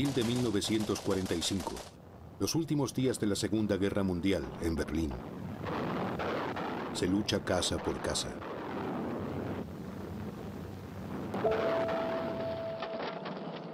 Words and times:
Abril 0.00 0.14
de 0.14 0.24
1945. 0.24 1.72
Los 2.38 2.54
últimos 2.54 2.94
días 2.94 3.20
de 3.20 3.26
la 3.26 3.36
Segunda 3.36 3.76
Guerra 3.76 4.02
Mundial 4.02 4.42
en 4.62 4.74
Berlín. 4.74 5.10
Se 6.94 7.06
lucha 7.06 7.44
casa 7.44 7.76
por 7.76 8.00
casa. 8.00 8.28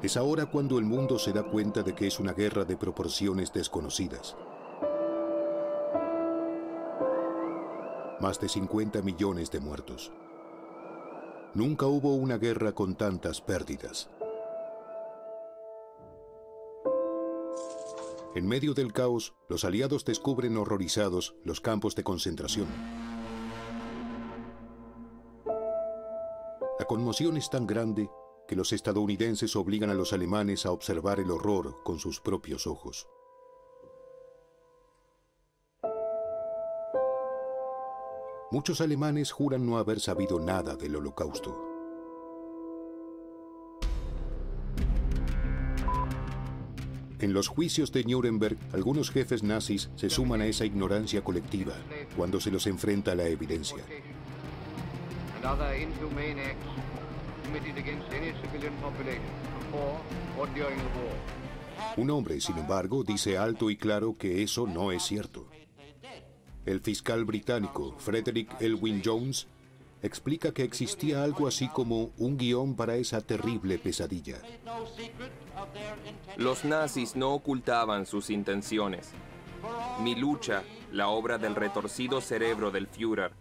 Es 0.03 0.17
ahora 0.17 0.47
cuando 0.47 0.81
el 0.81 0.85
mundo 0.85 1.17
se 1.21 1.33
da 1.33 1.45
cuenta 1.45 1.85
de 1.85 1.95
que 1.95 2.09
es 2.09 2.19
una 2.19 2.33
guerra 2.33 2.65
de 2.65 2.77
proporciones 2.77 3.53
desconocidas. 3.53 4.37
Más 8.19 8.41
de 8.41 8.49
50 8.49 9.01
millones 9.03 9.53
de 9.53 9.61
muertos. 9.61 10.11
Nunca 11.55 11.87
hubo 11.87 12.17
una 12.17 12.37
guerra 12.37 12.73
con 12.73 12.97
tantas 12.97 13.41
pérdidas. 13.41 14.11
En 18.37 18.47
medio 18.47 18.75
del 18.75 18.93
caos, 18.93 19.35
los 19.49 19.65
aliados 19.65 20.05
descubren 20.05 20.59
horrorizados 20.59 21.35
los 21.43 21.63
campos 21.63 21.95
de 21.95 22.05
concentración. 22.05 22.67
La 26.79 26.85
conmoción 26.87 27.39
es 27.39 27.49
tan 27.49 27.67
grande 27.67 28.11
que 28.47 28.55
los 28.55 28.75
estadounidenses 28.75 29.57
obligan 29.57 29.89
a 29.89 29.95
los 29.95 30.13
alemanes 30.13 30.67
a 30.67 30.73
observar 30.73 31.19
el 31.19 31.31
horror 31.31 31.83
con 31.83 31.99
sus 31.99 32.21
propios 32.21 32.67
ojos. 32.67 33.09
Muchos 38.51 38.83
alemanes 38.83 39.33
juran 39.33 39.65
no 39.65 39.79
haber 39.79 39.99
sabido 39.99 40.39
nada 40.39 40.77
del 40.77 40.97
holocausto. 40.97 41.66
En 47.19 47.33
los 47.33 47.49
juicios 47.49 47.93
de 47.93 48.05
Nuremberg, 48.05 48.59
algunos 48.75 49.11
jefes 49.11 49.43
nazis 49.43 49.89
se 49.97 50.11
suman 50.11 50.43
a 50.43 50.47
esa 50.47 50.67
ignorancia 50.67 51.25
colectiva 51.25 51.73
cuando 52.15 52.41
se 52.41 52.51
los 52.51 52.67
enfrenta 52.67 53.13
a 53.13 53.15
la 53.15 53.27
evidencia. 53.27 53.83
Un 61.97 62.11
hombre, 62.11 62.41
sin 62.41 62.59
embargo, 62.59 63.03
dice 63.03 63.39
alto 63.39 63.71
y 63.71 63.77
claro 63.77 64.17
que 64.19 64.43
eso 64.43 64.67
no 64.67 64.93
es 64.93 65.03
cierto. 65.03 65.49
El 66.67 66.81
fiscal 66.81 67.25
británico 67.25 67.95
Frederick 67.99 68.61
Elwin 68.61 69.01
Jones 69.03 69.47
explica 70.03 70.53
que 70.53 70.63
existía 70.63 71.23
algo 71.23 71.47
así 71.47 71.69
como 71.69 72.11
un 72.19 72.37
guion 72.37 72.75
para 72.75 72.97
esa 72.97 73.21
terrible 73.21 73.79
pesadilla. 73.79 74.37
Los 76.37 76.65
nazis 76.65 77.17
no 77.17 77.33
ocultaban 77.35 78.07
sus 78.07 78.31
intenciones. 78.31 79.11
Mi 80.01 80.15
lucha, 80.15 80.63
la 80.93 81.09
obra 81.09 81.39
del 81.39 81.55
retorcido 81.55 82.21
cerebro 82.21 82.71
del 82.71 82.87
Führer, 82.87 83.33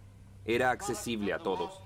era 0.44 0.70
accesible 0.70 1.32
a 1.32 1.38
todos. 1.38 1.80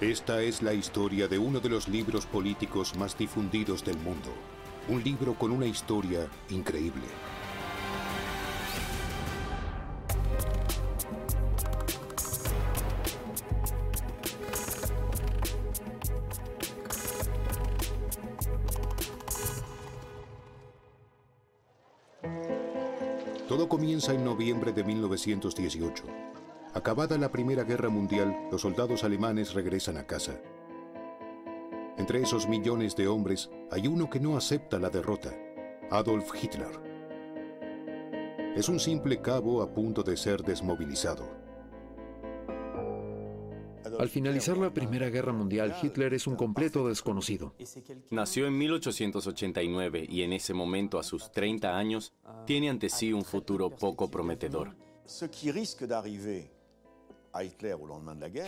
Esta 0.00 0.42
es 0.42 0.62
la 0.62 0.74
historia 0.74 1.28
de 1.28 1.38
uno 1.38 1.60
de 1.60 1.68
los 1.68 1.88
libros 1.88 2.26
políticos 2.26 2.96
más 2.96 3.16
difundidos 3.16 3.84
del 3.84 3.96
mundo. 3.98 4.30
Un 4.88 5.02
libro 5.04 5.34
con 5.34 5.52
una 5.52 5.66
historia 5.66 6.26
increíble. 6.50 7.06
Comienza 23.72 24.12
en 24.12 24.22
noviembre 24.22 24.74
de 24.74 24.84
1918. 24.84 26.04
Acabada 26.74 27.16
la 27.16 27.32
Primera 27.32 27.64
Guerra 27.64 27.88
Mundial, 27.88 28.36
los 28.50 28.60
soldados 28.60 29.02
alemanes 29.02 29.54
regresan 29.54 29.96
a 29.96 30.06
casa. 30.06 30.38
Entre 31.96 32.20
esos 32.20 32.46
millones 32.46 32.94
de 32.96 33.08
hombres 33.08 33.48
hay 33.70 33.88
uno 33.88 34.10
que 34.10 34.20
no 34.20 34.36
acepta 34.36 34.78
la 34.78 34.90
derrota, 34.90 35.32
Adolf 35.90 36.34
Hitler. 36.34 36.68
Es 38.54 38.68
un 38.68 38.78
simple 38.78 39.22
cabo 39.22 39.62
a 39.62 39.72
punto 39.72 40.02
de 40.02 40.18
ser 40.18 40.42
desmovilizado. 40.42 41.41
Al 43.98 44.08
finalizar 44.08 44.56
la 44.56 44.72
Primera 44.72 45.10
Guerra 45.10 45.32
Mundial, 45.32 45.74
Hitler 45.82 46.14
es 46.14 46.26
un 46.26 46.36
completo 46.36 46.88
desconocido. 46.88 47.54
Nació 48.10 48.46
en 48.46 48.56
1889 48.58 50.06
y 50.08 50.22
en 50.22 50.32
ese 50.32 50.54
momento, 50.54 50.98
a 50.98 51.02
sus 51.02 51.30
30 51.32 51.76
años, 51.76 52.12
tiene 52.46 52.70
ante 52.70 52.88
sí 52.88 53.12
un 53.12 53.24
futuro 53.24 53.70
poco 53.70 54.10
prometedor. 54.10 54.76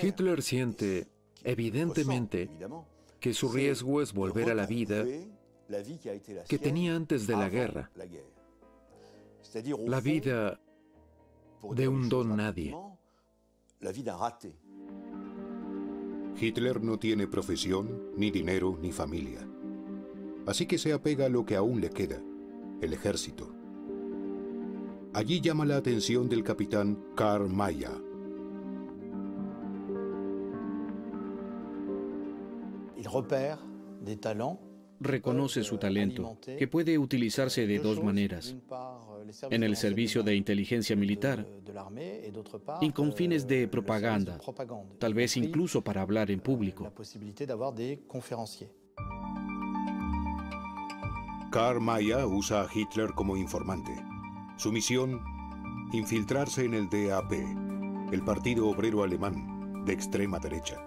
Hitler 0.03 0.43
siente, 0.43 1.09
evidentemente, 1.43 2.50
que 3.19 3.34
su 3.34 3.50
riesgo 3.50 4.03
es 4.03 4.12
volver 4.12 4.50
a 4.50 4.55
la 4.55 4.67
vida 4.67 5.05
que 6.49 6.59
tenía 6.59 6.94
antes 6.94 7.27
de 7.27 7.37
la 7.37 7.49
guerra. 7.49 7.91
La 9.87 10.00
vida 10.00 10.61
de 11.62 11.89
un 11.89 12.09
don 12.09 12.37
nadie. 12.37 12.77
Hitler 16.41 16.83
no 16.83 16.99
tiene 16.99 17.27
profesión, 17.27 18.11
ni 18.17 18.31
dinero, 18.31 18.78
ni 18.81 18.93
familia. 18.93 19.47
Así 20.47 20.67
que 20.67 20.78
se 20.78 20.93
apega 20.93 21.27
a 21.27 21.28
lo 21.28 21.45
que 21.47 21.56
aún 21.56 21.81
le 21.81 21.91
queda, 21.91 22.21
el 22.81 22.93
ejército. 22.93 23.55
Allí 25.12 25.41
llama 25.41 25.65
la 25.65 25.77
atención 25.77 26.28
del 26.28 26.43
capitán 26.43 26.99
Karl 27.15 27.49
Maya. 27.49 27.93
Reconoce 35.00 35.62
su 35.65 35.78
talento, 35.78 36.38
que 36.41 36.69
puede 36.69 36.99
utilizarse 36.99 37.66
de 37.66 37.78
dos 37.78 38.03
maneras 38.03 38.56
en 39.50 39.62
el 39.62 39.77
servicio 39.77 40.22
de 40.22 40.37
inteligencia 40.37 40.97
militar 40.97 41.47
y 42.81 42.91
con 42.91 43.12
fines 43.12 43.47
de 43.47 43.69
propaganda, 43.69 44.38
tal 44.99 45.15
vez 45.15 45.37
incluso 45.37 45.82
para 45.82 46.03
hablar 46.03 46.31
en 46.31 46.41
público. 46.41 46.93
Karl 51.50 51.81
Maya 51.81 52.26
usa 52.26 52.62
a 52.62 52.69
Hitler 52.72 53.12
como 53.15 53.37
informante. 53.37 53.93
Su 54.56 54.72
misión, 54.72 55.21
infiltrarse 55.93 56.65
en 56.65 56.75
el 56.75 56.88
DAP, 56.88 57.32
el 58.12 58.25
Partido 58.25 58.69
Obrero 58.69 59.05
Alemán, 59.05 59.84
de 59.84 59.93
extrema 59.93 60.41
derecha. 60.41 60.84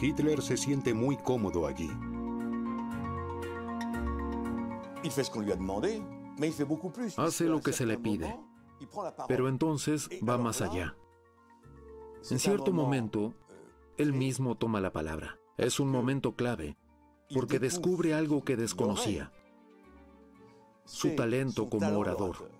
Hitler 0.00 0.42
se 0.42 0.56
siente 0.56 0.94
muy 0.94 1.16
cómodo 1.16 1.66
allí. 1.66 1.90
Hace 7.16 7.44
lo 7.44 7.60
que 7.60 7.72
se 7.72 7.86
le 7.86 7.98
pide, 7.98 8.38
pero 9.28 9.48
entonces 9.48 10.08
va 10.26 10.38
más 10.38 10.60
allá. 10.62 10.96
En 12.30 12.38
cierto 12.38 12.72
momento, 12.72 13.34
él 13.98 14.12
mismo 14.12 14.56
toma 14.56 14.80
la 14.80 14.92
palabra. 14.92 15.38
Es 15.56 15.78
un 15.78 15.90
momento 15.90 16.34
clave, 16.34 16.76
porque 17.32 17.58
descubre 17.58 18.14
algo 18.14 18.42
que 18.44 18.56
desconocía. 18.56 19.30
Su 20.84 21.14
talento 21.14 21.68
como 21.68 21.98
orador. 21.98 22.50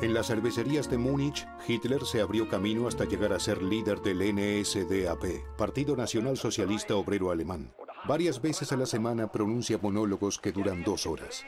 En 0.00 0.14
las 0.14 0.28
cervecerías 0.28 0.88
de 0.88 0.96
Múnich, 0.96 1.44
Hitler 1.66 2.04
se 2.06 2.20
abrió 2.20 2.48
camino 2.48 2.86
hasta 2.86 3.04
llegar 3.04 3.32
a 3.32 3.40
ser 3.40 3.60
líder 3.60 4.00
del 4.00 4.18
NSDAP, 4.32 5.56
Partido 5.56 5.96
Nacional 5.96 6.36
Socialista 6.36 6.94
Obrero 6.94 7.32
Alemán. 7.32 7.72
Varias 8.06 8.40
veces 8.40 8.70
a 8.70 8.76
la 8.76 8.86
semana 8.86 9.32
pronuncia 9.32 9.76
monólogos 9.82 10.38
que 10.38 10.52
duran 10.52 10.84
dos 10.84 11.04
horas. 11.04 11.44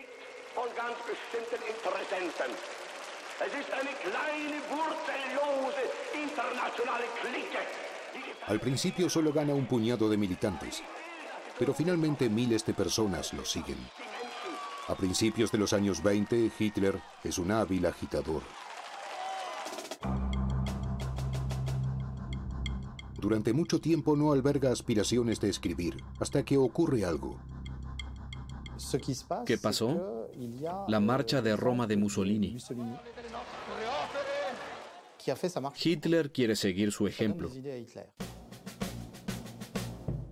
Al 8.49 8.59
principio 8.59 9.09
solo 9.09 9.33
gana 9.33 9.55
un 9.55 9.67
puñado 9.67 10.09
de 10.09 10.17
militantes, 10.17 10.83
pero 11.57 11.73
finalmente 11.73 12.29
miles 12.29 12.67
de 12.67 12.75
personas 12.75 13.33
lo 13.33 13.45
siguen. 13.45 13.79
A 14.91 14.97
principios 14.97 15.53
de 15.53 15.59
los 15.59 15.73
años 15.73 16.03
20, 16.03 16.51
Hitler 16.59 17.01
es 17.23 17.39
un 17.39 17.53
hábil 17.53 17.87
agitador. 17.87 18.43
Durante 23.17 23.53
mucho 23.53 23.81
tiempo 23.81 24.17
no 24.17 24.33
alberga 24.33 24.73
aspiraciones 24.73 25.39
de 25.39 25.49
escribir, 25.49 26.03
hasta 26.19 26.45
que 26.45 26.57
ocurre 26.57 27.05
algo. 27.05 27.39
¿Qué 29.47 29.59
pasó? 29.59 30.29
La 30.89 30.99
marcha 30.99 31.41
de 31.41 31.55
Roma 31.55 31.87
de 31.87 31.97
Mussolini, 31.97 32.57
Hitler 35.85 36.33
quiere 36.33 36.57
seguir 36.57 36.91
su 36.91 37.07
ejemplo. 37.07 37.49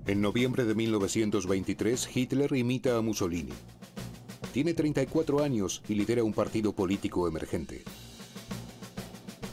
En 0.04 0.20
noviembre 0.20 0.64
de 0.64 0.74
1923, 0.74 2.16
Hitler 2.16 2.52
imita 2.56 2.96
a 2.96 3.02
Mussolini. 3.02 3.52
Tiene 4.58 4.74
34 4.74 5.44
años 5.44 5.84
y 5.88 5.94
lidera 5.94 6.24
un 6.24 6.32
partido 6.32 6.72
político 6.72 7.28
emergente. 7.28 7.84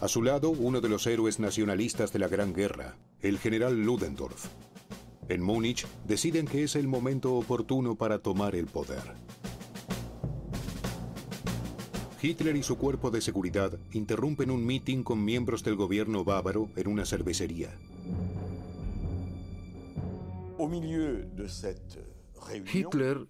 A 0.02 0.07
su 0.07 0.24
lado, 0.24 0.50
uno 0.50 0.81
de 0.81 0.90
los 0.90 1.06
héroes 1.06 1.40
nacionalistas 1.40 2.12
de 2.12 2.18
la 2.18 2.28
Gran 2.28 2.56
Guerra, 2.56 2.98
el 3.22 3.38
general 3.38 3.86
Ludendorff. 3.86 4.48
En 5.30 5.44
Múnich 5.44 5.86
deciden 6.07 6.48
que 6.48 6.63
es 6.63 6.75
el 6.75 6.88
momento 6.88 7.36
oportuno 7.36 7.94
para 7.94 8.18
tomar 8.18 8.56
el 8.56 8.66
poder. 8.66 9.13
Hitler 12.19 12.56
y 12.56 12.63
su 12.63 12.75
cuerpo 12.75 13.12
de 13.12 13.22
seguridad 13.22 13.78
interrumpen 13.92 14.50
un 14.50 14.66
mitin 14.66 15.04
con 15.04 15.24
miembros 15.24 15.63
del 15.63 15.75
gobierno 15.75 16.24
bávaro 16.24 16.68
en 16.75 16.88
una 16.88 17.06
cervecería. 17.06 17.78
Hitler 22.74 23.28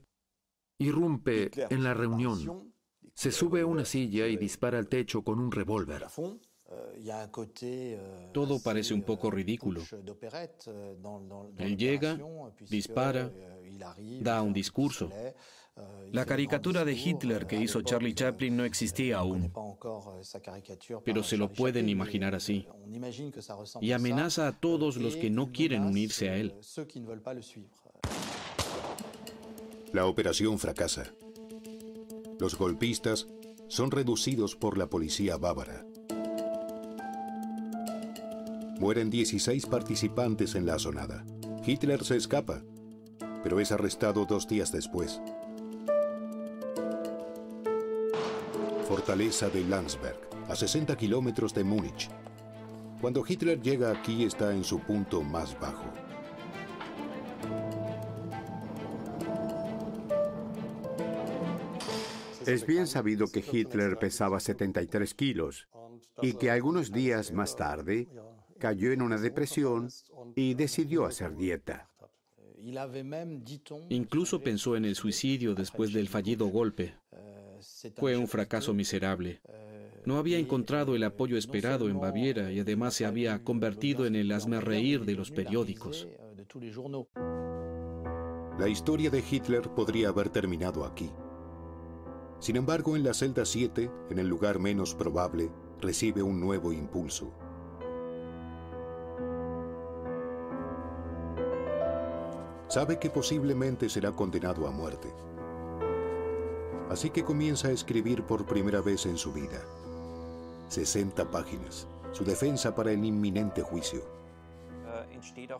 irrumpe 0.78 1.52
en 1.70 1.84
la 1.84 1.94
reunión, 1.94 2.74
se 3.14 3.32
sube 3.32 3.62
a 3.62 3.66
una 3.66 3.86
silla 3.86 4.28
y 4.28 4.38
dispara 4.38 4.78
al 4.78 4.88
techo 4.88 5.24
con 5.24 5.40
un 5.40 5.52
revólver. 5.52 6.06
Todo 8.34 8.60
parece 8.62 8.94
un 8.94 9.04
poco 9.04 9.30
ridículo. 9.32 9.82
Él 11.58 11.78
llega, 11.78 12.20
dispara, 12.70 13.32
da 14.22 14.42
un 14.42 14.54
discurso. 14.54 15.10
La 16.12 16.26
caricatura 16.26 16.86
de 16.86 16.94
Hitler 16.94 17.46
que 17.46 17.60
hizo 17.62 17.82
Charlie 17.82 18.14
Chaplin 18.14 18.56
no 18.56 18.64
existía 18.64 19.18
aún, 19.18 19.52
pero 21.04 21.22
se 21.22 21.38
lo 21.38 21.52
pueden 21.52 21.90
imaginar 21.90 22.34
así. 22.34 22.66
Y 23.82 23.92
amenaza 23.92 24.48
a 24.48 24.54
todos 24.54 24.96
los 24.98 25.18
que 25.18 25.30
no 25.30 25.52
quieren 25.52 25.84
unirse 25.84 26.30
a 26.30 26.38
él. 26.38 26.56
La 29.96 30.08
operación 30.08 30.60
fracasa. 30.60 31.06
Los 32.38 32.58
golpistas 32.58 33.30
son 33.70 33.92
reducidos 33.92 34.54
por 34.54 34.78
la 34.78 34.90
policía 34.90 35.38
bávara. 35.38 35.86
Mueren 38.78 39.10
16 39.10 39.68
participantes 39.68 40.56
en 40.56 40.66
la 40.66 40.74
asonada. 40.74 41.26
Hitler 41.66 42.04
se 42.04 42.18
escapa, 42.18 42.62
pero 43.42 43.62
es 43.62 43.72
arrestado 43.72 44.26
dos 44.26 44.50
días 44.50 44.70
después. 44.74 45.22
Fortaleza 48.90 49.48
de 49.48 49.64
Landsberg, 49.64 50.20
a 50.50 50.58
60 50.58 50.94
kilómetros 50.98 51.54
de 51.54 51.64
Múnich. 51.64 52.10
Cuando 53.00 53.24
Hitler 53.26 53.62
llega 53.62 53.92
aquí 53.92 54.26
está 54.26 54.54
en 54.54 54.66
su 54.66 54.82
punto 54.82 55.22
más 55.22 55.58
bajo. 55.58 56.05
Es 62.46 62.66
bien 62.66 62.88
sabido 62.88 63.28
que 63.28 63.44
Hitler 63.50 63.98
pesaba 63.98 64.40
73 64.40 65.14
kilos 65.14 65.68
y 66.22 66.34
que 66.34 66.52
algunos 66.52 66.92
días 66.92 67.32
más 67.32 67.56
tarde 67.56 68.08
cayó 68.60 68.92
en 68.92 69.02
una 69.02 69.18
depresión 69.18 69.90
y 70.36 70.54
decidió 70.54 71.06
hacer 71.06 71.36
dieta. 71.36 71.90
Incluso 73.90 74.42
pensó 74.42 74.76
en 74.76 74.86
el 74.86 74.96
suicidio 74.96 75.54
después 75.56 75.94
del 75.94 76.08
fallido 76.08 76.48
golpe. 76.48 76.96
Fue 77.96 78.18
un 78.18 78.28
fracaso 78.28 78.74
miserable. 78.74 79.42
No 80.06 80.18
había 80.18 80.38
encontrado 80.38 80.96
el 80.96 81.04
apoyo 81.04 81.38
esperado 81.38 81.90
en 81.90 82.00
Baviera 82.00 82.52
y 82.52 82.60
además 82.60 82.94
se 82.94 83.06
había 83.06 83.44
convertido 83.44 84.06
en 84.06 84.16
el 84.16 84.32
reír 84.62 85.04
de 85.04 85.14
los 85.16 85.32
periódicos. 85.32 86.08
La 88.60 88.68
historia 88.68 89.10
de 89.10 89.24
Hitler 89.30 89.64
podría 89.76 90.10
haber 90.10 90.30
terminado 90.30 90.86
aquí. 90.86 91.12
Sin 92.46 92.58
embargo, 92.58 92.96
en 92.96 93.04
la 93.04 93.16
celda 93.16 93.44
7, 93.44 93.90
en 94.12 94.20
el 94.20 94.28
lugar 94.28 94.60
menos 94.60 94.94
probable, 94.94 95.50
recibe 95.82 96.22
un 96.22 96.40
nuevo 96.40 96.72
impulso. 96.72 97.32
Sabe 102.68 103.00
que 103.00 103.10
posiblemente 103.10 103.90
será 103.90 104.12
condenado 104.12 104.68
a 104.68 104.70
muerte. 104.70 105.12
Así 106.92 107.10
que 107.10 107.24
comienza 107.24 107.70
a 107.70 107.72
escribir 107.72 108.22
por 108.22 108.46
primera 108.46 108.80
vez 108.80 109.08
en 109.08 109.18
su 109.18 109.34
vida. 109.34 109.64
60 110.68 111.32
páginas, 111.32 111.88
su 112.12 112.24
defensa 112.24 112.76
para 112.76 112.92
el 112.92 113.04
inminente 113.04 113.64
juicio. 113.64 114.15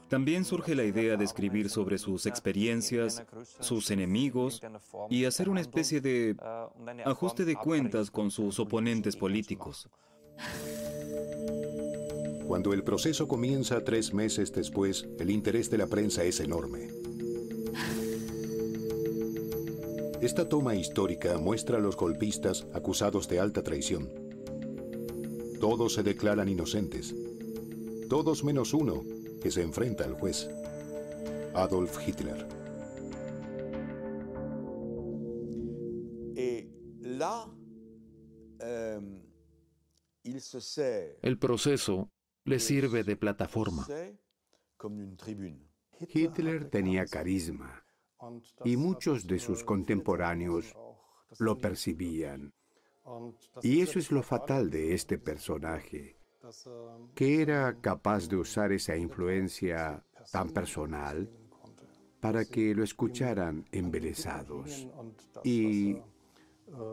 También 0.10 0.46
surge 0.46 0.76
la 0.76 0.84
idea 0.84 1.18
de 1.18 1.26
escribir 1.26 1.70
sobre 1.70 1.98
sus 1.98 2.26
experiencias, 2.26 3.24
sus 3.60 3.92
enemigos 3.92 4.62
y 5.10 5.26
hacer 5.26 5.50
una 5.50 5.62
especie 5.62 6.02
de 6.02 6.36
ajuste 7.06 7.46
de 7.46 7.56
cuentas 7.56 8.12
con 8.12 8.32
sus 8.32 8.60
oponentes 8.60 9.16
políticos. 9.16 9.90
Cuando 12.48 12.74
el 12.74 12.84
proceso 12.84 13.28
comienza 13.28 13.84
tres 13.84 14.14
meses 14.14 14.54
después, 14.54 15.08
el 15.20 15.32
interés 15.32 15.70
de 15.70 15.80
la 15.80 15.88
prensa 15.88 16.24
es 16.24 16.40
enorme. 16.40 16.90
Esta 20.22 20.48
toma 20.48 20.76
histórica 20.76 21.38
muestra 21.38 21.78
a 21.78 21.82
los 21.82 21.96
golpistas 21.96 22.66
acusados 22.74 23.28
de 23.28 23.40
alta 23.40 23.64
traición. 23.64 24.10
Todos 25.60 25.94
se 25.94 26.04
declaran 26.04 26.50
inocentes. 26.50 27.16
Todos 28.10 28.44
menos 28.44 28.74
uno, 28.74 29.04
que 29.46 29.52
se 29.52 29.62
enfrenta 29.62 30.06
al 30.06 30.16
juez, 30.16 30.50
Adolf 31.54 32.00
Hitler. 32.08 32.48
El 41.22 41.38
proceso 41.38 42.10
le 42.44 42.60
sirve 42.60 43.04
de 43.04 43.16
plataforma. 43.18 43.88
Hitler 46.00 46.72
tenía 46.72 47.06
carisma 47.06 47.86
y 48.64 48.78
muchos 48.78 49.28
de 49.28 49.38
sus 49.38 49.64
contemporáneos 49.64 50.74
lo 51.38 51.60
percibían. 51.60 52.52
Y 53.62 53.82
eso 53.82 54.00
es 54.00 54.12
lo 54.12 54.24
fatal 54.24 54.72
de 54.72 54.96
este 54.96 55.20
personaje, 55.20 56.15
que 57.14 57.42
era 57.42 57.80
capaz 57.82 58.28
de 58.28 58.38
usar 58.38 58.72
esa 58.72 58.96
influencia 58.96 60.04
tan 60.32 60.50
personal 60.50 61.30
para 62.20 62.46
que 62.46 62.74
lo 62.74 62.84
escucharan 62.84 63.66
embelesados 63.72 64.88
y 65.44 65.98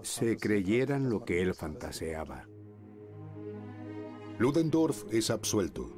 se 0.02 0.36
creyeran 0.36 1.08
lo 1.08 1.24
que 1.24 1.40
él 1.40 1.54
fantaseaba. 1.54 2.46
Ludendorff 4.38 5.04
es 5.12 5.30
absuelto. 5.30 5.90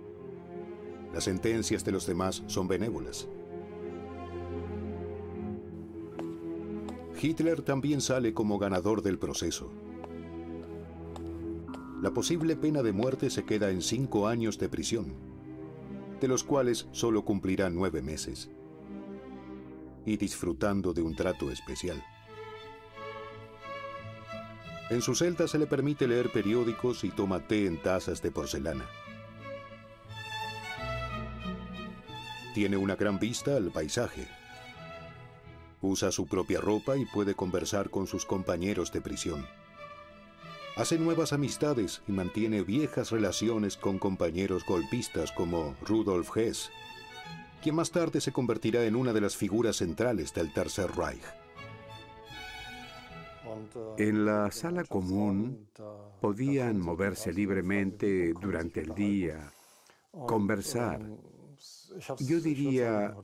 Las 1.12 1.24
sentencias 1.24 1.84
de 1.84 1.92
los 1.92 2.06
demás 2.06 2.42
son 2.46 2.68
benévolas. 2.68 3.28
Hitler 7.20 7.62
también 7.62 8.00
sale 8.00 8.34
como 8.34 8.58
ganador 8.58 9.02
del 9.02 9.18
proceso. 9.18 9.70
La 12.04 12.12
posible 12.12 12.54
pena 12.54 12.82
de 12.82 12.92
muerte 12.92 13.30
se 13.30 13.46
queda 13.46 13.70
en 13.70 13.80
cinco 13.80 14.28
años 14.28 14.58
de 14.58 14.68
prisión, 14.68 15.14
de 16.20 16.28
los 16.28 16.44
cuales 16.44 16.86
solo 16.92 17.24
cumplirá 17.24 17.70
nueve 17.70 18.02
meses, 18.02 18.50
y 20.04 20.18
disfrutando 20.18 20.92
de 20.92 21.00
un 21.00 21.16
trato 21.16 21.50
especial. 21.50 22.04
En 24.90 25.00
su 25.00 25.14
celda 25.14 25.48
se 25.48 25.58
le 25.58 25.66
permite 25.66 26.06
leer 26.06 26.30
periódicos 26.30 27.04
y 27.04 27.08
toma 27.08 27.48
té 27.48 27.64
en 27.64 27.80
tazas 27.80 28.20
de 28.20 28.30
porcelana. 28.30 28.84
Tiene 32.54 32.76
una 32.76 32.96
gran 32.96 33.18
vista 33.18 33.56
al 33.56 33.70
paisaje. 33.70 34.28
Usa 35.80 36.12
su 36.12 36.26
propia 36.26 36.60
ropa 36.60 36.98
y 36.98 37.06
puede 37.06 37.34
conversar 37.34 37.88
con 37.88 38.06
sus 38.06 38.26
compañeros 38.26 38.92
de 38.92 39.00
prisión. 39.00 39.46
Hace 40.76 40.98
nuevas 40.98 41.32
amistades 41.32 42.02
y 42.08 42.12
mantiene 42.12 42.62
viejas 42.62 43.12
relaciones 43.12 43.76
con 43.76 44.00
compañeros 44.00 44.64
golpistas 44.66 45.30
como 45.30 45.76
Rudolf 45.82 46.36
Hess, 46.36 46.68
quien 47.62 47.76
más 47.76 47.92
tarde 47.92 48.20
se 48.20 48.32
convertirá 48.32 48.84
en 48.84 48.96
una 48.96 49.12
de 49.12 49.20
las 49.20 49.36
figuras 49.36 49.76
centrales 49.76 50.34
del 50.34 50.52
Tercer 50.52 50.90
Reich. 50.96 51.22
En 53.98 54.24
la 54.24 54.50
sala 54.50 54.82
común 54.82 55.68
podían 56.20 56.80
moverse 56.80 57.32
libremente 57.32 58.32
durante 58.32 58.80
el 58.80 58.96
día, 58.96 59.52
conversar. 60.26 61.00
Yo 62.18 62.40
diría, 62.40 63.14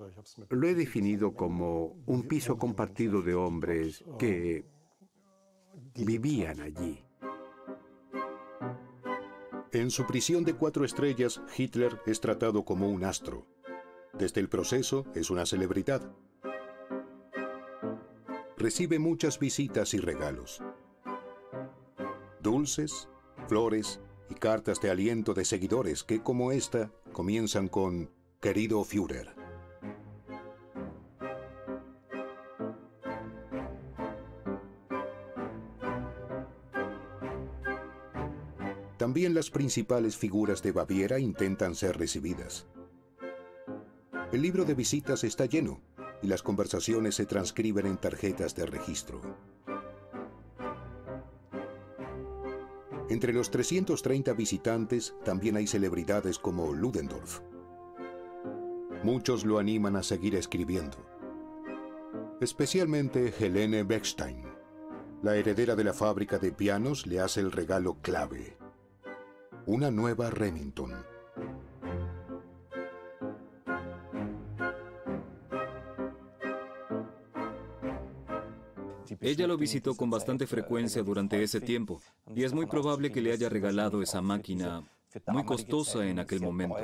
lo 0.51 0.69
he 0.69 0.75
definido 0.77 1.35
como 1.35 1.97
un 2.07 2.29
piso 2.29 2.57
compartido 2.57 3.23
de 3.23 3.35
hombres 3.35 4.05
que 4.21 4.65
vivían 5.97 6.61
allí. 6.61 7.10
En 9.73 9.93
su 9.93 10.05
prisión 10.05 10.43
de 10.43 10.55
cuatro 10.55 10.85
estrellas, 10.85 11.41
Hitler 11.57 12.01
es 12.05 12.21
tratado 12.21 12.65
como 12.65 12.89
un 12.89 13.05
astro. 13.05 13.47
Desde 14.13 14.41
el 14.41 14.49
proceso 14.49 15.07
es 15.15 15.31
una 15.31 15.47
celebridad. 15.47 16.13
Recibe 18.57 18.99
muchas 18.99 19.39
visitas 19.39 19.95
y 19.95 19.99
regalos. 19.99 20.61
Dulces, 22.43 23.09
flores 23.47 24.01
y 24.29 24.35
cartas 24.35 24.81
de 24.81 24.91
aliento 24.91 25.35
de 25.35 25.45
seguidores 25.45 26.03
que, 26.03 26.21
como 26.21 26.51
esta, 26.51 26.91
comienzan 27.13 27.69
con 27.69 28.11
Querido 28.41 28.83
Führer. 28.83 29.40
También 39.11 39.35
las 39.35 39.51
principales 39.51 40.17
figuras 40.17 40.63
de 40.63 40.71
Baviera 40.71 41.19
intentan 41.19 41.75
ser 41.75 41.99
recibidas. 41.99 42.69
El 44.31 44.41
libro 44.41 44.65
de 44.65 44.75
visitas 44.75 45.25
está 45.25 45.47
lleno 45.47 45.81
y 46.23 46.29
las 46.29 46.45
conversaciones 46.45 47.17
se 47.17 47.27
transcriben 47.27 47.87
en 47.87 47.97
tarjetas 47.97 48.55
de 48.55 48.67
registro. 48.67 49.21
Entre 53.09 53.33
los 53.33 53.51
330 53.51 54.33
visitantes 54.35 55.17
también 55.25 55.57
hay 55.57 55.67
celebridades 55.67 56.39
como 56.39 56.73
Ludendorff. 56.73 57.41
Muchos 59.03 59.45
lo 59.45 59.59
animan 59.59 59.97
a 59.97 60.05
seguir 60.05 60.37
escribiendo. 60.37 60.99
Especialmente 62.41 63.35
Helene 63.41 63.83
Beckstein. 63.83 64.45
La 65.25 65.35
heredera 65.35 65.75
de 65.75 65.83
la 65.83 65.95
fábrica 65.95 66.39
de 66.39 66.53
pianos 66.53 67.09
le 67.09 67.19
hace 67.19 67.41
el 67.41 67.51
regalo 67.51 67.97
clave. 68.03 68.60
Una 69.71 69.89
nueva 69.89 70.31
Remington. 70.31 70.93
Ella 79.21 79.47
lo 79.47 79.57
visitó 79.57 79.95
con 79.95 80.11
bastante 80.11 80.49
frecuencia 80.49 81.05
durante 81.05 81.41
ese 81.41 81.61
tiempo 81.61 82.01
y 82.35 82.43
es 82.43 82.53
muy 82.53 82.67
probable 82.67 83.13
que 83.13 83.21
le 83.21 83.31
haya 83.31 83.49
regalado 83.49 84.03
esa 84.03 84.21
máquina 84.21 84.83
muy 85.29 85.45
costosa 85.45 86.05
en 86.05 86.19
aquel 86.19 86.41
momento. 86.41 86.75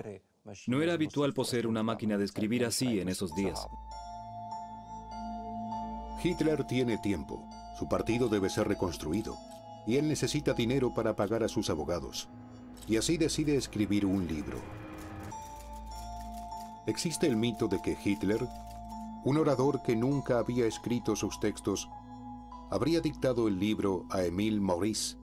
No 0.69 0.81
era 0.81 0.93
habitual 0.93 1.35
poseer 1.35 1.67
una 1.67 1.83
máquina 1.83 2.17
de 2.17 2.25
escribir 2.25 2.65
así 2.65 3.01
en 3.01 3.09
esos 3.09 3.35
días. 3.35 3.67
Hitler 6.23 6.63
tiene 6.69 6.99
tiempo. 6.99 7.45
Su 7.81 7.89
partido 7.89 8.29
debe 8.29 8.49
ser 8.49 8.69
reconstruido 8.69 9.37
y 9.89 9.97
él 9.97 10.07
necesita 10.07 10.53
dinero 10.53 10.95
para 10.95 11.17
pagar 11.17 11.43
a 11.43 11.49
sus 11.49 11.69
abogados. 11.69 12.29
Y 12.89 12.97
así 12.97 13.17
decide 13.17 13.57
escribir 13.57 14.07
un 14.07 14.27
libro. 14.27 14.59
Existe 16.87 17.27
el 17.27 17.37
mito 17.37 17.67
de 17.67 17.83
que 17.83 17.97
Hitler, 18.03 18.47
un 19.25 19.39
orador 19.39 19.83
que 19.83 19.97
nunca 19.97 20.39
había 20.39 20.67
escrito 20.67 21.17
sus 21.17 21.41
textos, 21.41 21.89
habría 22.71 23.01
dictado 23.01 23.49
el 23.49 23.59
libro 23.59 24.07
a 24.11 24.25
Emile 24.25 24.61
Maurice 24.61 25.17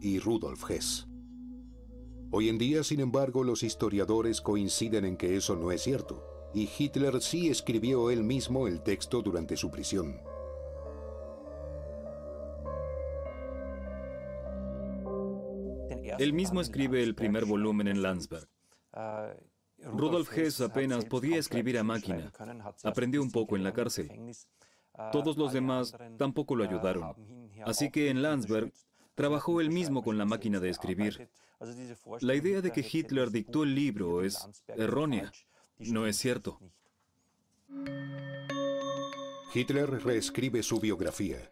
y 0.00 0.18
Rudolf 0.18 0.70
Hess. 0.70 1.06
Hoy 2.30 2.48
en 2.48 2.58
día, 2.58 2.84
sin 2.84 3.00
embargo, 3.00 3.44
los 3.44 3.62
historiadores 3.62 4.40
coinciden 4.40 5.04
en 5.04 5.16
que 5.16 5.36
eso 5.36 5.56
no 5.56 5.72
es 5.72 5.82
cierto, 5.82 6.24
y 6.54 6.68
Hitler 6.78 7.20
sí 7.20 7.48
escribió 7.48 8.10
él 8.10 8.22
mismo 8.22 8.66
el 8.66 8.82
texto 8.82 9.20
durante 9.20 9.56
su 9.56 9.70
prisión. 9.70 10.16
Él 16.20 16.34
mismo 16.34 16.60
escribe 16.60 17.02
el 17.02 17.14
primer 17.14 17.46
volumen 17.46 17.88
en 17.88 18.02
Landsberg. 18.02 18.46
Rudolf 19.78 20.36
Hess 20.36 20.60
apenas 20.60 21.06
podía 21.06 21.38
escribir 21.38 21.78
a 21.78 21.82
máquina. 21.82 22.30
Aprendió 22.84 23.22
un 23.22 23.30
poco 23.30 23.56
en 23.56 23.64
la 23.64 23.72
cárcel. 23.72 24.10
Todos 25.12 25.38
los 25.38 25.54
demás 25.54 25.96
tampoco 26.18 26.56
lo 26.56 26.64
ayudaron. 26.64 27.16
Así 27.64 27.90
que 27.90 28.10
en 28.10 28.20
Landsberg 28.20 28.70
trabajó 29.14 29.62
él 29.62 29.70
mismo 29.70 30.02
con 30.02 30.18
la 30.18 30.26
máquina 30.26 30.60
de 30.60 30.68
escribir. 30.68 31.30
La 32.20 32.34
idea 32.34 32.60
de 32.60 32.70
que 32.70 32.86
Hitler 32.86 33.30
dictó 33.30 33.62
el 33.62 33.74
libro 33.74 34.22
es 34.22 34.46
errónea. 34.68 35.32
No 35.78 36.06
es 36.06 36.16
cierto. 36.16 36.60
Hitler 39.54 39.90
reescribe 40.04 40.62
su 40.62 40.80
biografía. 40.80 41.50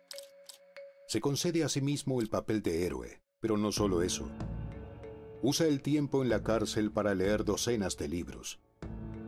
Se 1.06 1.22
concede 1.22 1.64
a 1.64 1.70
sí 1.70 1.80
mismo 1.80 2.20
el 2.20 2.28
papel 2.28 2.60
de 2.60 2.84
héroe, 2.84 3.22
pero 3.40 3.56
no 3.56 3.72
solo 3.72 4.02
eso. 4.02 4.30
Usa 5.42 5.66
el 5.66 5.82
tiempo 5.82 6.22
en 6.22 6.30
la 6.30 6.42
cárcel 6.42 6.90
para 6.90 7.14
leer 7.14 7.44
docenas 7.44 7.96
de 7.96 8.08
libros, 8.08 8.58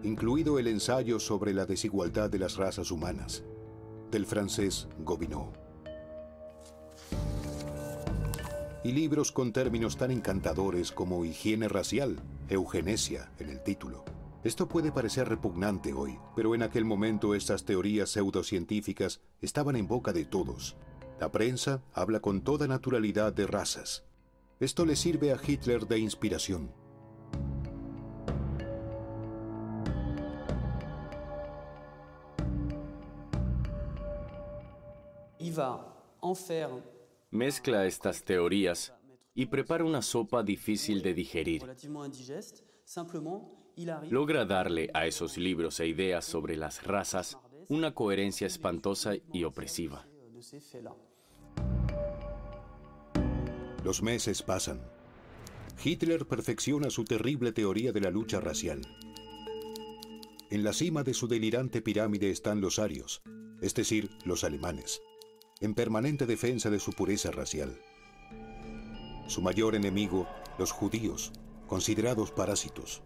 incluido 0.02 0.58
el 0.58 0.66
ensayo 0.66 1.20
sobre 1.20 1.54
la 1.54 1.66
desigualdad 1.66 2.28
de 2.28 2.40
las 2.40 2.56
razas 2.56 2.90
humanas 2.90 3.44
del 4.10 4.26
francés 4.26 4.88
Gobineau. 5.04 5.52
Y 8.82 8.92
libros 8.92 9.30
con 9.30 9.52
términos 9.52 9.96
tan 9.98 10.10
encantadores 10.10 10.90
como 10.90 11.24
higiene 11.24 11.68
racial, 11.68 12.16
eugenesia 12.48 13.30
en 13.38 13.50
el 13.50 13.62
título. 13.62 14.04
Esto 14.42 14.66
puede 14.66 14.90
parecer 14.90 15.28
repugnante 15.28 15.92
hoy, 15.92 16.18
pero 16.34 16.54
en 16.54 16.62
aquel 16.62 16.84
momento 16.84 17.34
estas 17.34 17.64
teorías 17.64 18.10
pseudocientíficas 18.10 19.20
estaban 19.42 19.76
en 19.76 19.86
boca 19.86 20.12
de 20.12 20.24
todos. 20.24 20.76
La 21.20 21.30
prensa 21.30 21.82
habla 21.92 22.20
con 22.20 22.40
toda 22.40 22.66
naturalidad 22.66 23.34
de 23.34 23.46
razas. 23.46 24.09
Esto 24.60 24.84
le 24.84 24.94
sirve 24.94 25.32
a 25.32 25.40
Hitler 25.42 25.86
de 25.86 25.98
inspiración. 25.98 26.70
Mezcla 37.30 37.86
estas 37.86 38.22
teorías 38.22 38.92
y 39.34 39.46
prepara 39.46 39.82
una 39.82 40.02
sopa 40.02 40.42
difícil 40.42 41.00
de 41.00 41.14
digerir. 41.14 41.62
Logra 44.10 44.44
darle 44.44 44.90
a 44.92 45.06
esos 45.06 45.38
libros 45.38 45.80
e 45.80 45.86
ideas 45.86 46.26
sobre 46.26 46.58
las 46.58 46.82
razas 46.84 47.38
una 47.68 47.94
coherencia 47.94 48.46
espantosa 48.46 49.14
y 49.32 49.44
opresiva. 49.44 50.06
Los 53.84 54.02
meses 54.02 54.42
pasan. 54.42 54.80
Hitler 55.82 56.26
perfecciona 56.26 56.90
su 56.90 57.04
terrible 57.04 57.52
teoría 57.52 57.92
de 57.92 58.00
la 58.00 58.10
lucha 58.10 58.40
racial. 58.40 58.82
En 60.50 60.64
la 60.64 60.72
cima 60.72 61.02
de 61.02 61.14
su 61.14 61.28
delirante 61.28 61.80
pirámide 61.80 62.30
están 62.30 62.60
los 62.60 62.78
arios, 62.78 63.22
es 63.60 63.74
decir, 63.74 64.10
los 64.24 64.44
alemanes 64.44 65.00
en 65.60 65.74
permanente 65.74 66.24
defensa 66.24 66.70
de 66.70 66.80
su 66.80 66.92
pureza 66.92 67.30
racial. 67.30 67.78
Su 69.28 69.42
mayor 69.42 69.74
enemigo, 69.74 70.26
los 70.58 70.72
judíos, 70.72 71.32
considerados 71.66 72.30
parásitos. 72.32 73.02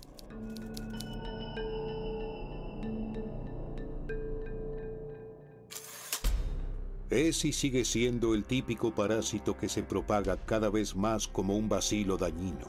Es 7.14 7.44
y 7.44 7.52
sigue 7.52 7.84
siendo 7.84 8.34
el 8.34 8.44
típico 8.44 8.92
parásito 8.92 9.56
que 9.56 9.68
se 9.68 9.84
propaga 9.84 10.36
cada 10.36 10.68
vez 10.68 10.96
más 10.96 11.28
como 11.28 11.56
un 11.56 11.68
vacilo 11.68 12.16
dañino. 12.16 12.66